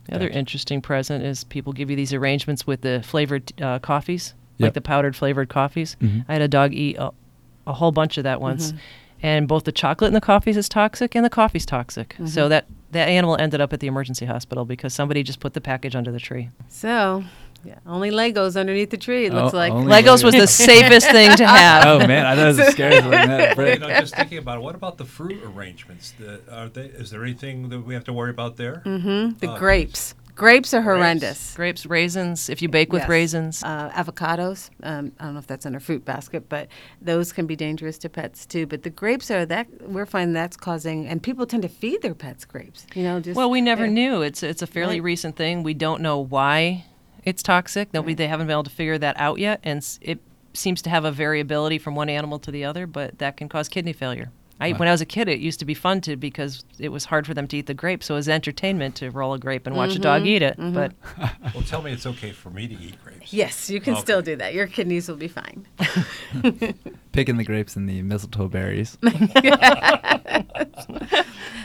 The 0.08 0.16
other 0.16 0.28
Gotcha. 0.28 0.40
interesting 0.40 0.82
present 0.82 1.24
is 1.24 1.44
people 1.46 1.72
give 1.74 1.90
you 1.90 1.96
these 1.96 2.14
arrangements 2.14 2.68
with 2.68 2.82
the 2.82 3.02
flavored 3.04 3.46
uh, 3.62 3.80
coffees, 3.80 4.34
Yep. 4.58 4.68
like 4.68 4.74
the 4.74 4.82
powdered 4.82 5.16
flavored 5.16 5.50
coffees. 5.50 5.98
Mhm. 6.02 6.26
I 6.30 6.34
had 6.34 6.42
a 6.42 6.48
dog 6.48 6.74
eat 6.74 6.96
a, 6.98 7.12
a 7.68 7.74
whole 7.74 7.92
bunch 7.92 8.18
of 8.20 8.24
that 8.24 8.40
once, 8.40 8.74
and 9.22 9.48
both 9.48 9.64
the 9.64 9.72
chocolate 9.72 10.10
in 10.10 10.14
the 10.14 10.22
coffees 10.32 10.58
is 10.58 10.70
toxic 10.70 11.16
and 11.16 11.26
the 11.26 11.30
coffee's 11.42 11.66
toxic. 11.66 12.16
So 12.26 12.48
that 12.50 12.66
that 12.92 13.08
animal 13.10 13.36
ended 13.40 13.62
up 13.62 13.74
at 13.74 13.80
the 13.80 13.88
emergency 13.88 14.26
hospital 14.26 14.66
because 14.66 14.94
somebody 14.94 15.24
just 15.24 15.40
put 15.40 15.54
the 15.54 15.62
package 15.62 15.96
under 15.96 16.12
the 16.12 16.20
tree. 16.20 16.50
so 16.70 17.24
yeah 17.64 17.80
only 17.88 18.12
legos 18.12 18.56
underneath 18.60 18.92
the 18.92 18.98
tree 18.98 19.26
it 19.26 19.34
Oh, 19.34 19.42
looks 19.42 19.54
like 19.54 19.72
only 19.74 19.92
Legos 19.92 20.24
was 20.24 20.36
the 20.36 20.46
safest 20.46 21.10
thing 21.10 21.36
to 21.38 21.48
have. 21.58 21.86
oh 21.88 22.06
man, 22.08 22.24
I 22.26 22.36
thought 22.36 22.60
it 22.60 22.66
was 22.66 22.68
scary 22.74 23.02
like 23.02 23.28
that. 23.28 23.58
Well, 23.58 23.68
you 23.70 23.80
know, 23.80 23.90
just 23.90 24.16
thinking 24.16 24.38
about 24.38 24.58
it, 24.60 24.62
what 24.62 24.76
about 24.76 24.98
the 25.00 25.06
fruit 25.06 25.42
arrangements? 25.44 26.14
The, 26.20 26.42
are 26.52 26.70
they? 26.70 26.86
Is 26.86 27.10
there 27.10 27.24
anything 27.24 27.70
that 27.70 27.80
we 27.80 27.96
have 27.96 28.04
to 28.04 28.14
worry 28.14 28.30
about 28.30 28.58
there? 28.58 28.84
Mhm, 28.86 29.40
the 29.40 29.50
Oh, 29.52 29.58
grapes 29.58 30.14
grapes 30.36 30.74
are 30.74 30.82
horrendous 30.82 31.56
Grapes, 31.56 31.86
raisins. 31.86 32.50
If 32.50 32.62
you 32.62 32.70
bake 32.70 32.92
with 32.92 33.04
Yes. 33.04 33.10
raisins, 33.10 33.64
uh, 33.64 33.90
avocados. 33.92 34.70
Um, 34.84 35.12
I 35.20 35.26
don't 35.26 35.34
know 35.34 35.40
if 35.40 35.48
that's 35.48 35.66
in 35.66 35.70
under 35.70 35.80
fruit 35.80 36.04
basket, 36.06 36.50
but 36.50 36.68
those 37.02 37.32
can 37.34 37.46
be 37.48 37.56
dangerous 37.56 37.98
to 38.00 38.10
pets 38.10 38.46
too. 38.46 38.66
But 38.68 38.84
the 38.84 38.90
grapes 38.90 39.32
are 39.32 39.46
that 39.46 39.68
we're 39.90 40.06
finding 40.06 40.34
that's 40.34 40.58
causing, 40.58 41.08
and 41.08 41.22
people 41.24 41.46
tend 41.46 41.64
to 41.64 41.70
feed 41.70 42.02
their 42.02 42.14
pets 42.14 42.46
grapes. 42.46 42.86
You 42.96 43.04
know, 43.04 43.20
just 43.20 43.36
Well, 43.38 43.50
we 43.50 43.62
never 43.62 43.88
knew. 43.88 44.22
It's 44.22 44.44
it's 44.44 44.62
a 44.62 44.68
fairly 44.68 45.00
Right. 45.00 45.06
recent 45.06 45.36
thing. 45.36 45.64
We 45.64 45.74
don't 45.74 46.02
know 46.02 46.20
why 46.20 46.86
it's 47.24 47.42
toxic. 47.42 47.94
Nobody 47.94 48.14
they 48.14 48.28
haven't 48.28 48.48
been 48.48 48.54
able 48.54 48.64
to 48.64 48.70
figure 48.70 48.98
that 48.98 49.20
out 49.20 49.40
yet, 49.40 49.60
and 49.64 49.78
s- 49.78 49.98
it 50.02 50.20
seems 50.54 50.82
to 50.84 50.90
have 50.90 51.04
a 51.06 51.12
variability 51.12 51.78
from 51.78 51.96
one 51.96 52.08
animal 52.10 52.40
to 52.40 52.52
the 52.52 52.64
other, 52.64 52.86
but 52.88 53.18
that 53.20 53.36
can 53.38 53.50
cause 53.50 53.68
kidney 53.68 53.94
failure. 53.94 54.32
I, 54.60 54.72
Wow. 54.72 54.78
when 54.80 54.88
I 54.88 54.92
was 54.92 55.02
a 55.02 55.06
kid, 55.06 55.28
it 55.28 55.40
used 55.40 55.60
to 55.60 55.66
be 55.66 55.74
fun 55.74 56.00
to 56.02 56.16
because 56.16 56.64
it 56.80 56.90
was 56.90 57.06
hard 57.06 57.28
for 57.28 57.34
them 57.34 57.46
to 57.50 57.58
eat 57.58 57.66
the 57.66 57.74
grape, 57.74 58.02
so 58.02 58.14
it 58.14 58.18
was 58.18 58.30
entertainment 58.30 58.96
to 58.96 59.12
roll 59.12 59.34
a 59.34 59.40
grape 59.40 59.68
and 59.68 59.76
watch 59.76 59.96
a 59.96 60.00
dog 60.00 60.26
eat 60.26 60.42
it. 60.42 60.56
But 60.58 60.94
Well, 61.54 61.64
tell 61.66 61.82
me 61.82 61.92
it's 61.92 62.06
okay 62.06 62.32
for 62.32 62.50
me 62.50 62.68
to 62.68 62.74
eat 62.74 62.96
grapes. 63.04 63.34
Yes, 63.34 63.70
you 63.70 63.82
can 63.82 63.94
Okay. 63.94 64.02
still 64.02 64.22
do 64.22 64.38
that. 64.38 64.54
Your 64.54 64.68
kidneys 64.68 65.10
will 65.10 65.18
be 65.18 65.28
fine. 65.28 65.68
Picking 67.12 67.36
the 67.38 67.44
grapes 67.44 67.76
and 67.76 67.88
the 67.90 68.02
mistletoe 68.02 68.48
berries. 68.48 68.98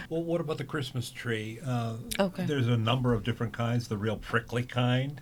Well, 0.09 0.25
what 0.25 0.41
about 0.41 0.59
the 0.59 0.65
Christmas 0.65 1.11
tree? 1.11 1.61
Uh, 1.65 1.95
Okay. 2.19 2.45
There's 2.45 2.67
a 2.67 2.77
number 2.77 3.15
of 3.15 3.23
different 3.23 3.53
kinds. 3.53 3.87
The 3.87 3.97
real 3.97 4.17
prickly 4.17 4.65
kind 4.65 5.21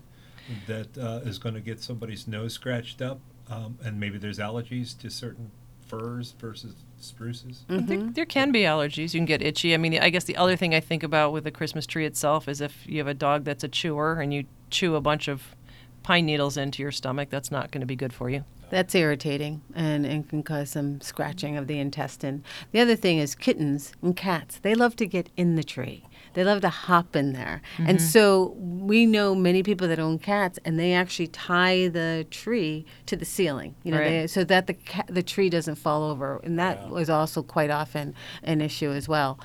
that 0.66 0.96
uh, 0.96 1.20
is 1.28 1.38
going 1.38 1.54
to 1.56 1.60
get 1.60 1.82
somebody's 1.82 2.26
nose 2.26 2.54
scratched 2.54 3.02
up, 3.02 3.20
um, 3.50 3.76
and 3.84 4.00
maybe 4.00 4.16
there's 4.16 4.38
allergies 4.38 4.98
to 5.00 5.10
certain 5.10 5.50
firs 5.88 6.34
versus 6.38 6.74
spruces. 6.98 7.64
Mm-hmm. 7.68 7.86
there, 7.86 8.10
there 8.12 8.26
can 8.26 8.52
be 8.52 8.62
allergies. 8.62 9.14
You 9.14 9.20
can 9.20 9.24
get 9.24 9.42
itchy. 9.42 9.74
I 9.74 9.76
mean, 9.76 9.98
I 9.98 10.10
guess 10.10 10.24
the 10.24 10.36
other 10.36 10.56
thing 10.56 10.74
I 10.74 10.80
think 10.80 11.02
about 11.02 11.32
with 11.32 11.44
the 11.44 11.50
Christmas 11.50 11.86
tree 11.86 12.06
itself 12.06 12.48
is 12.48 12.60
if 12.60 12.86
you 12.86 12.98
have 12.98 13.06
a 13.06 13.14
dog 13.14 13.44
that's 13.44 13.64
a 13.64 13.68
chewer 13.68 14.20
and 14.20 14.32
you 14.32 14.44
chew 14.70 14.94
a 14.94 15.00
bunch 15.00 15.28
of 15.28 15.54
pine 16.02 16.26
needles 16.26 16.56
into 16.56 16.82
your 16.82 16.92
stomach, 16.92 17.30
that's 17.30 17.50
not 17.50 17.70
going 17.70 17.80
to 17.80 17.86
be 17.86 17.96
good 17.96 18.12
for 18.12 18.30
you. 18.30 18.44
That's 18.70 18.94
irritating 18.94 19.62
and, 19.74 20.04
and 20.04 20.28
can 20.28 20.42
cause 20.42 20.70
some 20.70 21.00
scratching 21.00 21.56
of 21.56 21.68
the 21.68 21.78
intestine. 21.78 22.44
The 22.72 22.80
other 22.80 22.96
thing 22.96 23.18
is 23.18 23.34
kittens 23.34 23.92
and 24.02 24.14
cats. 24.14 24.58
They 24.58 24.74
love 24.74 24.94
to 24.96 25.06
get 25.06 25.30
in 25.36 25.56
the 25.56 25.64
tree. 25.64 26.04
They 26.38 26.44
love 26.44 26.60
to 26.60 26.68
hop 26.68 27.16
in 27.16 27.32
there. 27.32 27.62
And 27.78 27.98
mm-hmm. 27.98 28.06
so 28.06 28.54
we 28.58 29.06
know 29.06 29.34
many 29.34 29.64
people 29.64 29.88
that 29.88 29.98
own 29.98 30.20
cats 30.20 30.56
and 30.64 30.78
they 30.78 30.92
actually 30.92 31.26
tie 31.26 31.88
the 31.88 32.28
tree 32.30 32.86
to 33.06 33.16
the 33.16 33.24
ceiling, 33.24 33.74
you 33.82 33.90
know, 33.90 33.98
Right. 33.98 34.08
they, 34.08 34.26
so 34.28 34.44
that 34.44 34.68
the 34.68 34.74
ca- 34.74 35.02
the 35.08 35.24
tree 35.24 35.50
doesn't 35.50 35.74
fall 35.74 36.04
over. 36.04 36.40
And 36.44 36.56
that 36.56 36.90
was 36.90 37.10
also 37.10 37.42
quite 37.42 37.70
often 37.70 38.14
an 38.44 38.60
issue 38.60 38.92
as 38.92 39.08
well. 39.08 39.40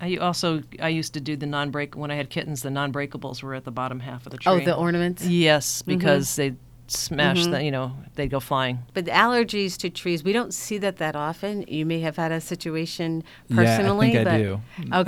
I 0.00 0.16
also 0.16 0.62
I 0.80 0.88
used 0.88 1.12
to 1.12 1.20
do 1.20 1.36
the 1.36 1.44
non-break 1.44 1.94
when 1.94 2.10
I 2.10 2.14
had 2.14 2.30
kittens. 2.30 2.62
The 2.62 2.70
non-breakables 2.70 3.42
were 3.42 3.54
at 3.54 3.64
the 3.66 3.70
bottom 3.70 4.00
half 4.00 4.24
of 4.24 4.32
the 4.32 4.38
oh, 4.46 4.56
tree. 4.56 4.62
Oh, 4.62 4.64
the 4.64 4.74
ornaments? 4.74 5.26
Yes, 5.26 5.82
mm-hmm. 5.82 5.98
because 5.98 6.34
they 6.36 6.54
smash 6.90 7.46
the 7.46 7.62
you 7.62 7.70
know 7.70 7.92
they 8.14 8.26
go 8.28 8.40
flying. 8.40 8.78
But 8.94 9.04
the 9.04 9.10
allergies 9.12 9.76
to 9.78 9.90
trees, 9.90 10.22
we 10.24 10.32
don't 10.32 10.52
see 10.54 10.78
that 10.78 10.96
that 10.98 11.14
often. 11.16 11.64
You 11.68 11.86
may 11.86 12.00
have 12.00 12.16
had 12.16 12.32
a 12.32 12.40
situation 12.40 13.22
personally 13.48 13.64
Yeah, 13.64 13.74
I 13.74 13.76
personally, 13.76 14.12
think 14.12 14.28
I 14.28 14.38
do. 14.38 14.60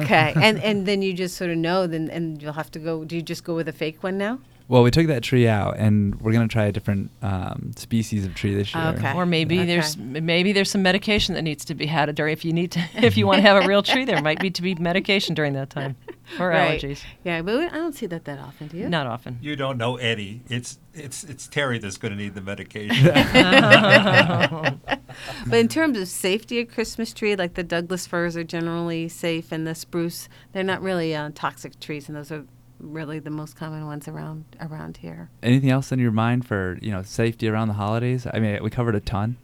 okay, 0.03 0.33
and 0.43 0.59
and 0.62 0.87
then 0.87 1.03
you 1.03 1.12
just 1.12 1.37
sort 1.37 1.51
of 1.51 1.57
know. 1.57 1.87
Then 1.87 2.11
and 2.11 2.40
you'll 2.43 2.53
have 2.55 2.71
to 2.73 2.79
go. 2.79 3.05
Do 3.05 3.16
you 3.16 3.23
just 3.23 3.45
go 3.45 3.55
with 3.55 3.69
a 3.69 3.73
fake 3.73 4.03
one 4.03 4.19
now? 4.19 4.38
Well, 4.69 4.85
we 4.85 4.93
took 4.93 5.09
that 5.09 5.25
tree 5.25 5.49
out, 5.49 5.79
and 5.79 6.21
we're 6.21 6.31
gonna 6.33 6.47
try 6.47 6.66
a 6.66 6.73
different 6.73 7.11
um, 7.23 7.73
species 7.75 8.25
of 8.25 8.37
tree 8.37 8.55
this 8.55 8.73
year. 8.73 8.85
Okay. 8.97 9.12
Or 9.14 9.27
maybe 9.27 9.57
Okay. 9.59 9.66
there's 9.66 9.97
maybe 9.97 10.53
there's 10.53 10.71
some 10.71 10.83
medication 10.83 11.35
that 11.35 11.43
needs 11.43 11.64
to 11.64 11.75
be 11.75 11.87
had 11.87 12.14
during 12.14 12.33
if 12.33 12.45
you 12.45 12.53
need 12.53 12.71
to 12.73 12.81
if 13.03 13.16
you 13.16 13.27
want 13.27 13.38
to 13.38 13.43
have 13.43 13.64
a 13.64 13.66
real 13.66 13.83
tree 13.83 14.05
there 14.05 14.23
might 14.23 14.38
be 14.38 14.49
to 14.51 14.62
be 14.62 14.77
medication 14.77 15.35
during 15.35 15.55
that 15.55 15.71
time 15.71 15.97
or 16.38 16.49
Right. 16.51 16.81
allergies. 16.81 17.03
Yeah, 17.25 17.43
but 17.43 17.59
we- 17.59 17.66
I 17.66 17.71
don't 17.71 17.95
see 17.95 18.07
that 18.07 18.25
that 18.27 18.38
often. 18.38 18.69
Do 18.69 18.77
you? 18.77 18.88
Not 18.88 19.07
often. 19.07 19.38
You 19.43 19.57
don't 19.57 19.77
know 19.79 19.97
Eddie. 19.97 20.43
It's 20.49 20.79
it's 20.95 21.25
it's 21.25 21.47
Terry 21.49 21.79
that's 21.79 21.97
going 21.97 22.12
to 22.12 22.19
need 22.19 22.35
the 22.35 22.40
medication. 22.43 23.07
But 25.47 25.59
in 25.59 25.69
terms 25.69 25.99
of 25.99 26.07
safety, 26.09 26.59
a 26.59 26.64
Christmas 26.64 27.12
tree 27.12 27.35
like 27.37 27.55
the 27.55 27.62
Douglas 27.64 28.07
firs 28.07 28.37
are 28.37 28.45
generally 28.45 29.09
safe, 29.09 29.51
and 29.53 29.66
the 29.66 29.75
spruce 29.75 30.29
they're 30.53 30.62
not 30.62 30.81
really 30.83 31.14
uh, 31.14 31.31
toxic 31.35 31.79
trees, 31.81 32.09
and 32.09 32.16
those 32.16 32.31
are 32.31 32.45
really 32.79 33.19
the 33.19 33.31
most 33.31 33.57
common 33.57 33.87
ones 33.87 34.07
around 34.09 34.45
around 34.61 34.99
here. 34.99 35.29
Anything 35.43 35.71
else 35.71 35.90
in 35.93 35.99
your 35.99 36.12
mind 36.12 36.47
for 36.47 36.79
you 36.81 36.90
know 36.93 37.03
safety 37.03 37.49
around 37.49 37.69
the 37.69 37.75
holidays? 37.75 38.27
I 38.33 38.38
mean, 38.38 38.62
we 38.62 38.71
covered 38.71 38.95
a 38.95 39.01
ton. 39.01 39.37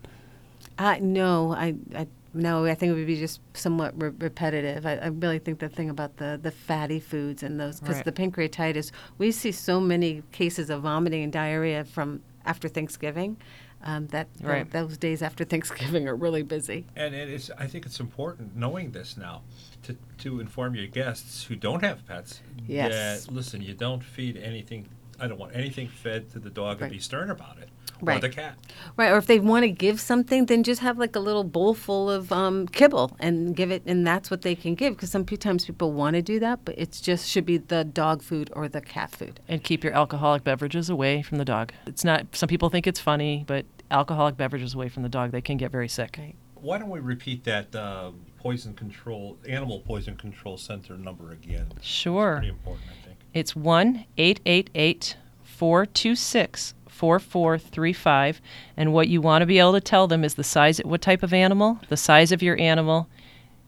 Uh, 0.78 0.96
no, 1.00 1.52
I, 1.52 1.74
I 1.94 2.06
no, 2.36 2.64
I 2.64 2.74
think 2.74 2.90
it 2.90 2.94
would 2.94 3.06
be 3.06 3.16
just 3.18 3.40
somewhat 3.54 4.00
re- 4.00 4.10
repetitive. 4.18 4.86
I, 4.86 4.96
I 4.96 5.06
really 5.08 5.38
think 5.38 5.58
the 5.58 5.68
thing 5.68 5.90
about 5.90 6.16
the, 6.18 6.38
the 6.40 6.50
fatty 6.50 7.00
foods 7.00 7.42
and 7.42 7.58
those, 7.58 7.80
because 7.80 7.96
Right. 7.96 8.04
the 8.04 8.12
pancreatitis, 8.12 8.92
we 9.18 9.32
see 9.32 9.52
so 9.52 9.80
many 9.80 10.22
cases 10.32 10.70
of 10.70 10.82
vomiting 10.82 11.22
and 11.24 11.32
diarrhea 11.32 11.84
from 11.84 12.22
after 12.44 12.68
Thanksgiving. 12.68 13.36
Um, 13.82 14.06
that 14.08 14.26
tho- 14.40 14.48
Right. 14.48 14.70
those 14.70 14.96
days 14.96 15.22
after 15.22 15.44
Thanksgiving 15.52 16.08
are 16.08 16.16
really 16.16 16.42
busy. 16.42 16.86
And 16.96 17.14
it 17.14 17.28
is, 17.28 17.50
I 17.58 17.66
think 17.66 17.86
it's 17.86 18.00
important 18.00 18.56
knowing 18.56 18.90
this 18.92 19.16
now 19.16 19.42
to, 19.84 19.96
to 20.18 20.40
inform 20.40 20.74
your 20.74 20.86
guests 20.86 21.44
who 21.44 21.56
don't 21.56 21.82
have 21.82 22.04
pets 22.06 22.40
Yes. 22.66 23.26
that, 23.26 23.32
listen, 23.32 23.60
you 23.62 23.74
don't 23.74 24.02
feed 24.02 24.36
anything, 24.38 24.88
I 25.20 25.26
don't 25.28 25.38
want 25.38 25.54
anything 25.54 25.88
fed 25.88 26.30
to 26.32 26.38
the 26.38 26.50
dog 26.50 26.80
Right. 26.80 26.86
and 26.86 26.92
be 26.92 26.98
stern 26.98 27.30
about 27.30 27.58
it. 27.58 27.68
Right. 28.02 28.18
Or 28.18 28.20
the 28.20 28.28
cat. 28.28 28.58
Right, 28.98 29.10
or 29.10 29.16
if 29.16 29.26
they 29.26 29.40
want 29.40 29.62
to 29.62 29.70
give 29.70 30.00
something, 30.00 30.44
then 30.44 30.62
just 30.62 30.82
have 30.82 30.98
like 30.98 31.16
a 31.16 31.18
little 31.18 31.44
bowl 31.44 31.72
full 31.72 32.10
of 32.10 32.30
um, 32.30 32.68
kibble 32.68 33.16
and 33.18 33.56
give 33.56 33.70
it, 33.70 33.82
and 33.86 34.06
that's 34.06 34.30
what 34.30 34.42
they 34.42 34.54
can 34.54 34.74
give. 34.74 34.94
Because 34.96 35.10
sometimes 35.10 35.64
people 35.64 35.92
want 35.92 36.14
to 36.14 36.20
do 36.20 36.38
that, 36.40 36.64
but 36.66 36.74
it's 36.76 37.00
just 37.00 37.26
should 37.26 37.46
be 37.46 37.56
the 37.56 37.84
dog 37.84 38.22
food 38.22 38.50
or 38.52 38.68
the 38.68 38.82
cat 38.82 39.12
food. 39.12 39.40
And 39.48 39.64
keep 39.64 39.82
your 39.82 39.94
alcoholic 39.94 40.44
beverages 40.44 40.90
away 40.90 41.22
from 41.22 41.38
the 41.38 41.44
dog. 41.46 41.72
It's 41.86 42.04
not 42.04 42.26
some 42.36 42.50
people 42.50 42.68
think 42.68 42.86
it's 42.86 43.00
funny, 43.00 43.44
but 43.46 43.64
alcoholic 43.90 44.36
beverages 44.36 44.74
away 44.74 44.90
from 44.90 45.02
the 45.02 45.08
dog, 45.08 45.30
they 45.30 45.40
can 45.40 45.56
get 45.56 45.70
very 45.70 45.88
sick. 45.88 46.16
Right. 46.18 46.36
Why 46.56 46.78
don't 46.78 46.90
we 46.90 47.00
repeat 47.00 47.44
that 47.44 47.74
uh, 47.74 48.10
poison 48.38 48.74
control, 48.74 49.38
animal 49.48 49.80
poison 49.80 50.16
control 50.16 50.58
center 50.58 50.98
number 50.98 51.32
again? 51.32 51.68
Sure. 51.80 52.36
Pretty 52.36 52.48
important, 52.48 52.86
I 52.90 53.04
think. 53.04 53.05
It's 53.36 53.54
1 53.54 54.06
888 54.16 55.16
426 55.42 56.74
4435. 56.88 58.40
And 58.78 58.94
what 58.94 59.08
you 59.08 59.20
want 59.20 59.42
to 59.42 59.46
be 59.46 59.58
able 59.58 59.74
to 59.74 59.80
tell 59.82 60.06
them 60.06 60.24
is 60.24 60.36
the 60.36 60.42
size, 60.42 60.78
what 60.78 61.02
type 61.02 61.22
of 61.22 61.34
animal, 61.34 61.78
the 61.90 61.98
size 61.98 62.32
of 62.32 62.42
your 62.42 62.58
animal, 62.58 63.10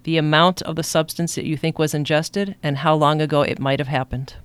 the 0.05 0.17
amount 0.17 0.63
of 0.63 0.77
the 0.77 0.83
substance 0.83 1.35
that 1.35 1.45
you 1.45 1.59
think 1.59 1.79
was 1.79 1.93
ingested, 1.93 2.57
and 2.63 2.79
how 2.79 2.95
long 2.95 3.21
ago 3.21 3.43
it 3.43 3.59
might 3.59 3.79
have 3.79 3.89
happened. 3.89 4.37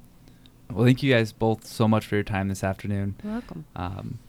Well, 0.70 0.84
thank 0.84 1.02
you 1.02 1.14
guys 1.14 1.32
both 1.32 1.66
so 1.66 1.88
much 1.88 2.06
for 2.06 2.16
your 2.16 2.26
time 2.26 2.50
this 2.50 2.62
afternoon. 2.62 3.16
You're 3.24 3.32
welcome. 3.32 3.64
Um, 3.78 4.20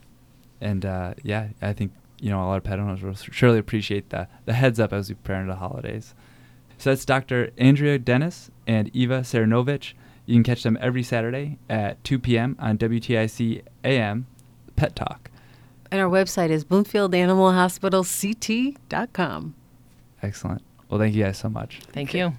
and 0.61 0.87
uh, 0.87 1.15
yeah, 1.25 1.49
I 1.61 1.73
think 1.73 1.91
you 2.21 2.31
know 2.31 2.41
a 2.41 2.47
lot 2.47 2.59
of 2.59 2.63
pet 2.63 2.79
owners 2.79 3.03
will 3.03 3.15
surely 3.15 3.59
appreciate 3.59 4.11
the 4.11 4.29
the 4.45 4.53
heads 4.53 4.79
up 4.79 4.93
as 4.93 5.09
we 5.09 5.17
prepare 5.17 5.41
into 5.41 5.55
the 5.55 5.59
holidays. 5.59 6.15
So 6.79 6.91
that's 6.91 7.05
Dr. 7.05 7.51
Andrea 7.59 7.99
Dennis 7.99 8.53
and 8.65 8.95
Eva 8.95 9.23
Saranovich. 9.23 9.95
You 10.27 10.35
can 10.35 10.43
catch 10.43 10.63
them 10.63 10.79
every 10.81 11.03
Saturday 11.03 11.59
at 11.69 12.03
2 12.05 12.19
p.m. 12.19 12.57
on 12.59 12.79
WTIC 12.79 13.63
AM 13.85 14.27
Pet 14.77 14.97
Talk. 14.97 15.31
And 15.91 16.01
our 16.01 16.09
website 16.09 16.49
is 16.51 16.65
BloomfieldAnimalHospitalCT.com. 16.65 19.55
Excellent. 20.23 20.63
Well, 20.89 20.99
thank 20.99 21.15
you 21.15 21.25
guys 21.25 21.39
so 21.39 21.49
much. 21.49 21.81
Thank 21.93 22.15
you. 22.15 22.33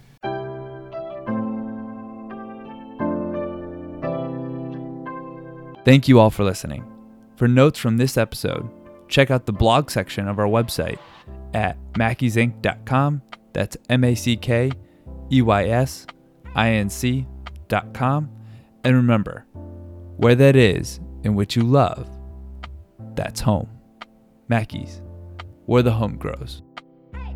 Thank 5.86 6.08
you 6.08 6.19
all 6.19 6.32
for 6.32 6.43
listening. 6.43 6.84
For 7.36 7.48
notes 7.48 7.78
from 7.78 7.98
this 7.98 8.17
episode, 8.17 8.67
check 9.08 9.30
out 9.30 9.45
the 9.45 9.54
blog 9.54 9.91
section 9.91 10.28
of 10.28 10.39
our 10.39 10.48
website 10.48 10.98
at 11.54 11.78
mackeysinc.com. 11.93 13.21
That's 13.54 13.78
M 13.89 14.04
A 14.04 14.15
C 14.15 14.36
K 14.36 14.71
E 15.32 15.41
Y 15.41 15.65
S 15.65 16.08
I 16.56 16.71
N 16.71 16.89
gmail.com. 17.67 18.30
And 18.84 18.95
remember, 18.95 19.45
where 20.17 20.36
that 20.36 20.56
is 20.56 20.99
in 21.23 21.36
which 21.36 21.56
you 21.56 21.63
love, 21.63 22.10
that's 23.15 23.41
home. 23.41 23.69
Mackey's, 24.47 25.01
where 25.65 25.82
the 25.82 25.91
home 25.91 26.17
grows. 26.17 26.62
Hey. 27.13 27.36